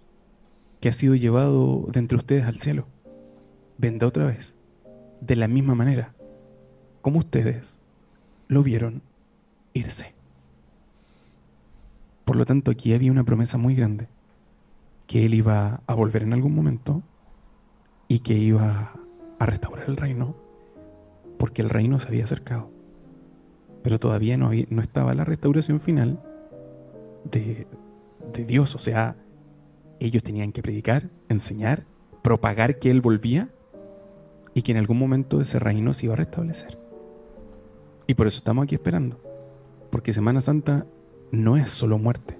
[0.80, 2.85] que ha sido llevado de entre ustedes al cielo,
[3.80, 4.56] vendrá otra vez,
[5.19, 6.14] de la misma manera,
[7.02, 7.81] como ustedes
[8.48, 9.02] lo vieron
[9.73, 10.14] irse.
[12.23, 14.07] Por lo tanto, aquí había una promesa muy grande,
[15.07, 17.02] que él iba a volver en algún momento
[18.07, 18.93] y que iba
[19.39, 20.35] a restaurar el reino,
[21.39, 22.80] porque el reino se había acercado.
[23.83, 26.21] Pero todavía no, no estaba la restauración final
[27.23, 27.67] de,
[28.33, 29.15] de Dios, o sea,
[29.99, 31.85] ellos tenían que predicar, enseñar,
[32.23, 33.49] propagar que Él volvía
[34.53, 36.77] y que en algún momento ese reino se iba a restablecer.
[38.07, 39.21] Y por eso estamos aquí esperando,
[39.89, 40.85] porque Semana Santa
[41.31, 42.37] no es solo muerte.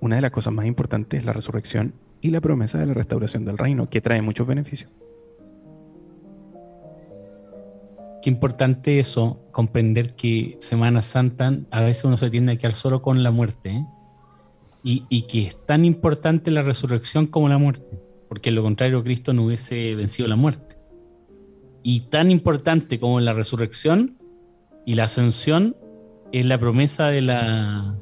[0.00, 3.44] Una de las cosas más importantes es la resurrección y la promesa de la restauración
[3.44, 4.90] del reino, que trae muchos beneficios.
[8.22, 13.02] Qué importante eso, comprender que Semana Santa a veces uno se tiende a quedar solo
[13.02, 13.70] con la muerte.
[13.70, 13.86] ¿eh?
[14.84, 19.04] Y, y, que es tan importante la resurrección como la muerte, porque en lo contrario
[19.04, 20.76] Cristo no hubiese vencido la muerte.
[21.82, 24.16] Y tan importante como la resurrección
[24.86, 25.76] y la ascensión
[26.32, 27.96] es la promesa de la,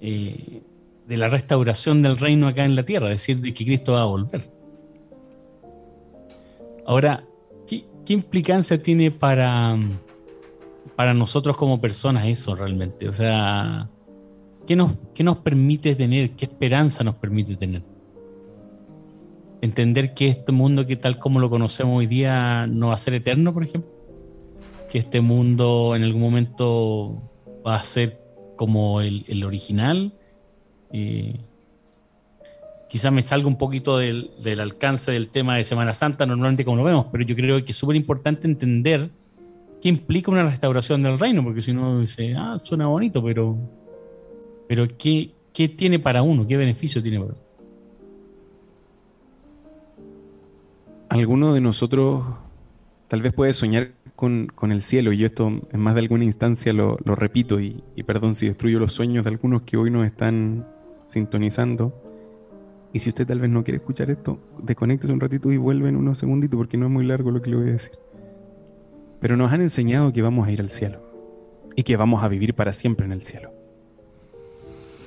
[0.00, 0.62] eh,
[1.06, 4.02] de la restauración del reino acá en la tierra, es decir, de que Cristo va
[4.02, 4.50] a volver.
[6.86, 7.24] Ahora,
[8.04, 9.76] ¿qué, implicancia tiene para,
[10.96, 13.08] para nosotros como personas eso realmente?
[13.08, 13.88] O sea,
[14.66, 16.30] ¿qué nos, ¿qué nos permite tener?
[16.32, 17.82] ¿Qué esperanza nos permite tener?
[19.60, 23.14] Entender que este mundo que tal como lo conocemos hoy día no va a ser
[23.14, 23.90] eterno, por ejemplo.
[24.90, 27.20] Que este mundo en algún momento
[27.66, 28.20] va a ser
[28.56, 30.14] como el, el original.
[30.92, 31.38] Eh,
[32.94, 34.30] quizás me salga un poquito del,
[34.60, 37.76] alcance del tema de Semana Santa, normalmente como lo vemos, pero yo creo que es
[37.76, 39.10] súper importante entender
[39.82, 43.58] qué implica una restauración del reino, porque si no dice, ah, suena bonito, pero,
[44.68, 46.46] pero ¿qué, ¿qué tiene para uno?
[46.46, 47.40] ¿Qué beneficio tiene para uno?
[51.08, 52.22] Alguno de nosotros
[53.08, 56.72] tal vez puede soñar con, el cielo, y yo esto en más de alguna instancia
[56.72, 60.64] lo, repito, y, perdón si destruyo los sueños de algunos que hoy nos están
[61.08, 62.03] sintonizando,
[62.94, 65.96] y si usted tal vez no quiere escuchar esto, desconéctese un ratito y vuelve en
[65.96, 67.98] unos segunditos porque no es muy largo lo que le voy a decir.
[69.20, 71.00] Pero nos han enseñado que vamos a ir al cielo
[71.74, 73.50] y que vamos a vivir para siempre en el cielo.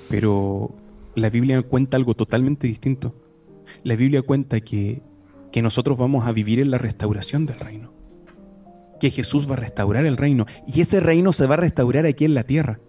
[0.09, 0.76] Pero
[1.15, 3.15] la Biblia cuenta algo totalmente distinto.
[3.84, 5.01] La Biblia cuenta que,
[5.53, 7.93] que nosotros vamos a vivir en la restauración del reino.
[8.99, 12.26] Que Jesús va a restaurar el reino y ese reino se va a restaurar aquí
[12.26, 12.81] en la tierra.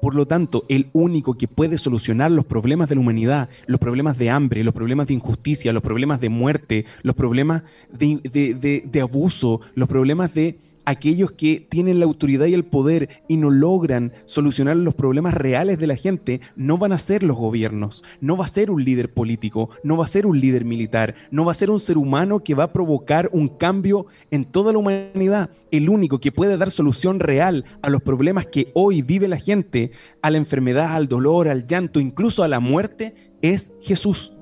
[0.00, 4.18] Por lo tanto, el único que puede solucionar los problemas de la humanidad, los problemas
[4.18, 9.88] de hambre, los problemas de injusticia, los problemas de muerte, los problemas de, abuso, los
[9.88, 14.94] problemas de aquellos que tienen la autoridad y el poder y no logran solucionar los
[14.94, 18.70] problemas reales de la gente, no van a ser los gobiernos, no va a ser
[18.70, 21.80] un líder político, no va a ser un líder militar, no va a ser un
[21.80, 25.50] ser humano que va a provocar un cambio en toda la humanidad.
[25.70, 29.90] El único que puede dar solución real a los problemas que hoy vive la gente,
[30.22, 34.36] a la enfermedad, al dolor, al llanto, incluso a la muerte, es Jesús.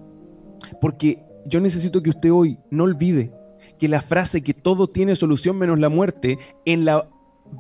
[0.81, 3.33] Porque yo necesito que usted hoy no olvide
[3.81, 7.09] que la frase que todo tiene solución menos la muerte en la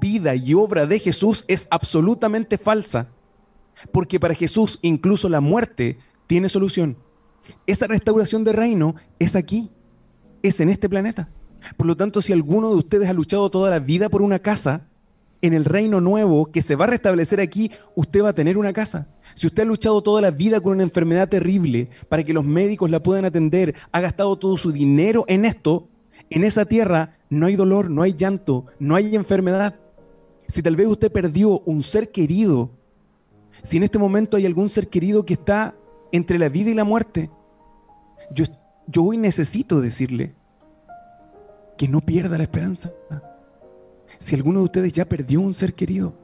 [0.00, 3.08] vida y obra de Jesús es absolutamente falsa.
[3.90, 6.96] Porque para Jesús incluso la muerte tiene solución.
[7.66, 9.70] Esa restauración de reino es aquí,
[10.42, 11.30] es en este planeta.
[11.76, 14.86] Por lo tanto, si alguno de ustedes ha luchado toda la vida por una casa,
[15.42, 18.74] en el reino nuevo que se va a restablecer aquí, usted va a tener una
[18.74, 19.08] casa.
[19.34, 22.90] Si usted ha luchado toda la vida con una enfermedad terrible para que los médicos
[22.90, 25.88] la puedan atender, ha gastado todo su dinero en esto,
[26.30, 29.74] en esa tierra no hay dolor, no hay llanto, no hay enfermedad.
[30.46, 32.70] Si tal vez usted perdió un ser querido,
[33.62, 35.74] si en este momento hay algún ser querido que está
[36.12, 37.30] entre la vida y la muerte,
[38.32, 38.44] yo,
[39.02, 40.34] hoy necesito decirle
[41.76, 42.92] que no pierda la esperanza.
[44.18, 46.14] Si alguno de ustedes ya perdió un ser querido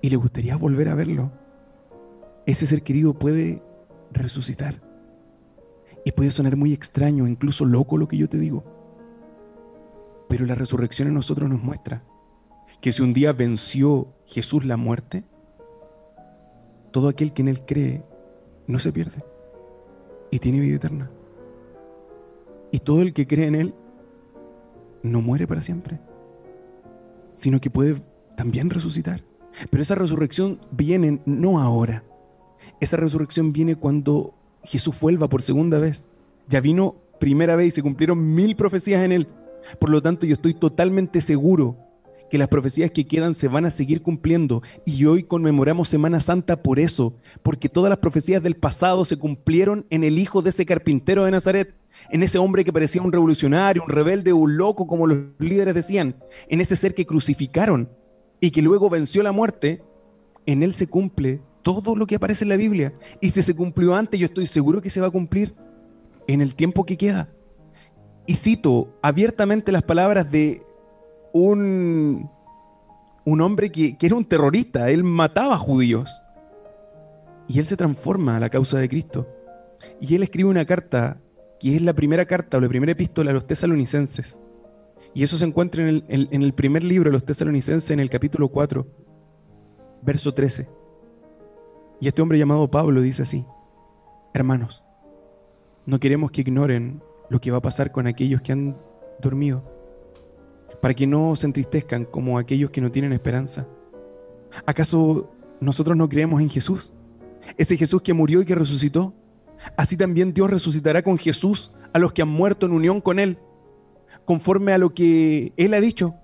[0.00, 1.30] y le gustaría volver a verlo,
[2.46, 3.62] ese ser querido puede
[4.12, 4.87] resucitar.
[6.04, 8.64] Y puede sonar muy extraño, incluso loco lo que yo te digo.
[10.28, 12.04] Pero la resurrección en nosotros nos muestra
[12.80, 15.24] que si un día venció Jesús la muerte,
[16.90, 18.04] todo aquel que en Él cree
[18.66, 19.24] no se pierde
[20.30, 21.10] y tiene vida eterna.
[22.70, 23.74] Y todo el que cree en Él
[25.02, 26.00] no muere para siempre,
[27.34, 28.02] sino que puede
[28.36, 29.24] también resucitar.
[29.70, 32.04] Pero esa resurrección viene no ahora.
[32.80, 34.34] Esa resurrección viene cuando
[34.68, 36.08] Jesús vuelva por segunda vez.
[36.46, 39.28] Ya vino primera vez y se cumplieron mil profecías en él.
[39.80, 41.76] Por lo tanto, yo estoy totalmente seguro
[42.30, 44.62] que las profecías que quedan se van a seguir cumpliendo.
[44.84, 49.86] Y hoy conmemoramos Semana Santa por eso, porque todas las profecías del pasado se cumplieron
[49.88, 51.74] en el hijo de ese carpintero de Nazaret,
[52.10, 56.16] en ese hombre que parecía un revolucionario, un rebelde, un loco, como los líderes decían,
[56.48, 57.88] en ese ser que crucificaron
[58.38, 59.82] y que luego venció la muerte.
[60.44, 61.40] En él se cumple
[61.74, 62.94] todo lo que aparece en la Biblia.
[63.20, 65.54] Y si se cumplió antes, yo estoy seguro que se va a cumplir
[66.26, 67.28] en el tiempo que queda.
[68.26, 70.62] Y cito abiertamente las palabras de
[71.34, 72.30] un,
[73.26, 74.88] un hombre que, que era un terrorista.
[74.90, 76.22] Él mataba judíos.
[77.48, 79.28] Y él se transforma a la causa de Cristo.
[80.00, 81.20] Y él escribe una carta,
[81.60, 84.40] que es la primera carta o la primera epístola a los tesalonicenses.
[85.12, 88.08] Y eso se encuentra en el, en el primer libro de los tesalonicenses, en el
[88.08, 88.86] capítulo 4,
[90.00, 90.78] verso 13.
[92.00, 93.44] Y este hombre llamado Pablo dice así,
[94.32, 94.84] hermanos,
[95.86, 98.76] no queremos que ignoren lo que va a pasar con aquellos que han
[99.20, 99.64] dormido,
[100.80, 103.66] para que no se entristezcan como aquellos que no tienen esperanza.
[104.64, 105.30] ¿Acaso
[105.60, 106.92] nosotros no creemos en Jesús?
[107.56, 109.14] Ese Jesús que murió y que resucitó.
[109.76, 113.38] Así también Dios resucitará con Jesús a los que han muerto en unión con Él,
[114.24, 116.14] conforme a lo que Él ha dicho.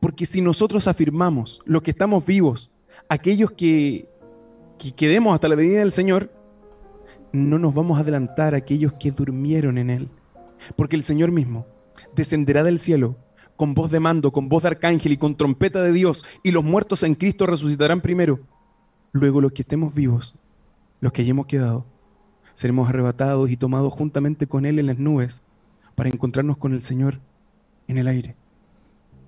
[0.00, 2.70] Porque si nosotros afirmamos, los que estamos vivos,
[3.08, 4.08] aquellos que,
[4.84, 6.30] que quedemos hasta la venida del Señor,
[7.32, 10.08] no nos vamos a adelantar a aquellos que durmieron en Él.
[10.76, 11.66] Porque el Señor mismo
[12.14, 13.16] descenderá del cielo
[13.56, 16.64] con voz de mando, con voz de arcángel y con trompeta de Dios, y los
[16.64, 18.40] muertos en Cristo resucitarán primero.
[19.12, 20.34] Luego los que estemos vivos,
[21.00, 21.86] los que hayamos quedado,
[22.54, 25.42] seremos arrebatados y tomados juntamente con Él en las nubes
[25.94, 27.20] para encontrarnos con el Señor
[27.86, 28.34] en el aire.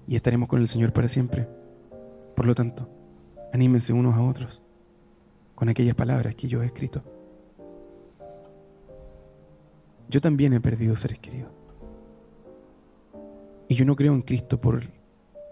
[0.09, 1.49] Y estaremos con el Señor para siempre.
[2.35, 2.89] Por lo tanto,
[3.53, 4.63] anímense unos a otros
[5.57, 7.03] con aquellas palabras que yo he escrito.
[10.09, 11.51] Yo también he perdido seres queridos.
[13.67, 14.85] Y yo no creo en Cristo por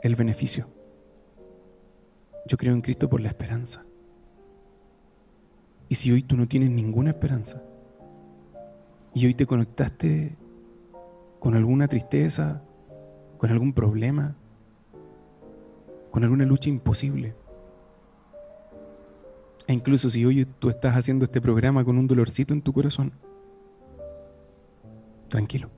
[0.03, 0.69] el beneficio.
[2.47, 3.85] Yo creo en Cristo por la esperanza.
[5.89, 7.63] Y si hoy tú no tienes ninguna esperanza
[9.15, 10.37] y hoy te conectaste
[11.41, 12.63] con alguna tristeza,
[13.39, 14.37] con algún problema,
[16.11, 17.35] con alguna lucha imposible,
[19.67, 23.13] e incluso si hoy tú estás haciendo este programa con un dolorcito en tu corazón,
[25.29, 25.71] tranquilo.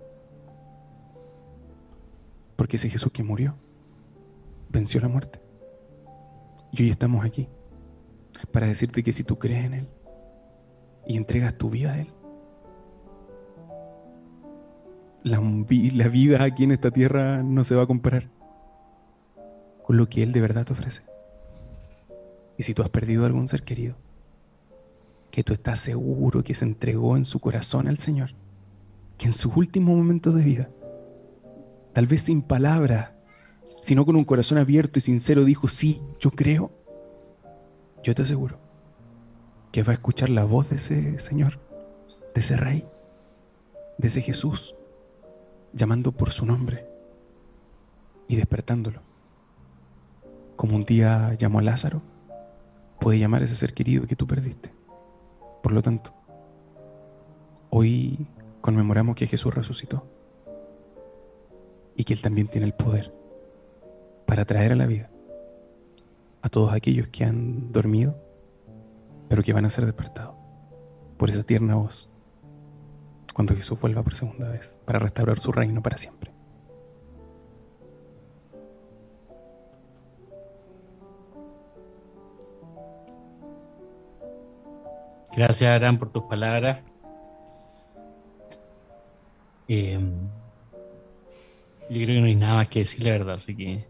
[2.57, 3.55] Porque ese Jesús que murió
[4.69, 5.41] venció la muerte.
[6.73, 7.49] Y hoy estamos aquí
[8.51, 9.89] para decirte que si tú crees en Él
[11.07, 12.13] y entregas tu vida a Él,
[15.23, 18.29] la, vida aquí en esta tierra no se va a comparar
[19.85, 21.03] con lo que Él de verdad te ofrece.
[22.59, 23.97] Y si tú has perdido algún ser querido,
[25.31, 28.31] que tú estás seguro que se entregó en su corazón al Señor,
[29.19, 30.71] que en sus últimos momentos de vida
[31.97, 33.13] tal vez sin palabras,
[33.81, 36.71] sino con un corazón abierto y sincero, dijo, sí, yo creo,
[38.03, 38.59] yo te aseguro
[39.73, 41.59] que va a escuchar la voz de ese Señor,
[42.35, 42.87] de ese Rey,
[43.97, 44.75] de ese Jesús,
[45.73, 46.87] llamando por su nombre
[48.29, 49.01] y despertándolo.
[50.57, 52.03] Como un día llamó a Lázaro,
[53.01, 54.73] puede llamar a ese ser querido que tú perdiste.
[55.63, 56.13] Por lo tanto,
[57.71, 58.27] hoy
[58.61, 60.07] conmemoramos que Jesús resucitó
[61.97, 63.13] y que Él también tiene el poder
[64.27, 65.11] para traer a la vida
[66.43, 68.17] a todos aquellos que han dormido,
[69.29, 70.37] pero que van a ser despertados
[71.17, 72.09] por esa tierna voz
[73.35, 76.26] cuando Jesús vuelva por segunda vez para restaurar su reino para siempre.
[85.37, 86.79] Gracias, Aran, por tus palabras.
[89.69, 90.01] Eh,
[91.91, 93.35] yo creo que no hay nada más que decir, la verdad.
[93.35, 93.85] Así que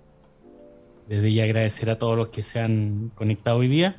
[1.06, 3.97] desde ya agradecer a todos los que se han conectado hoy día.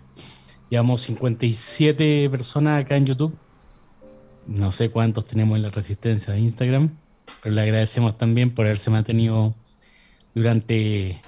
[0.69, 3.37] Llevamos 57 personas acá en YouTube.
[4.45, 6.97] No sé cuántos tenemos en la resistencia de Instagram,
[7.41, 9.55] pero le agradecemos también por haberse mantenido
[10.35, 11.21] durante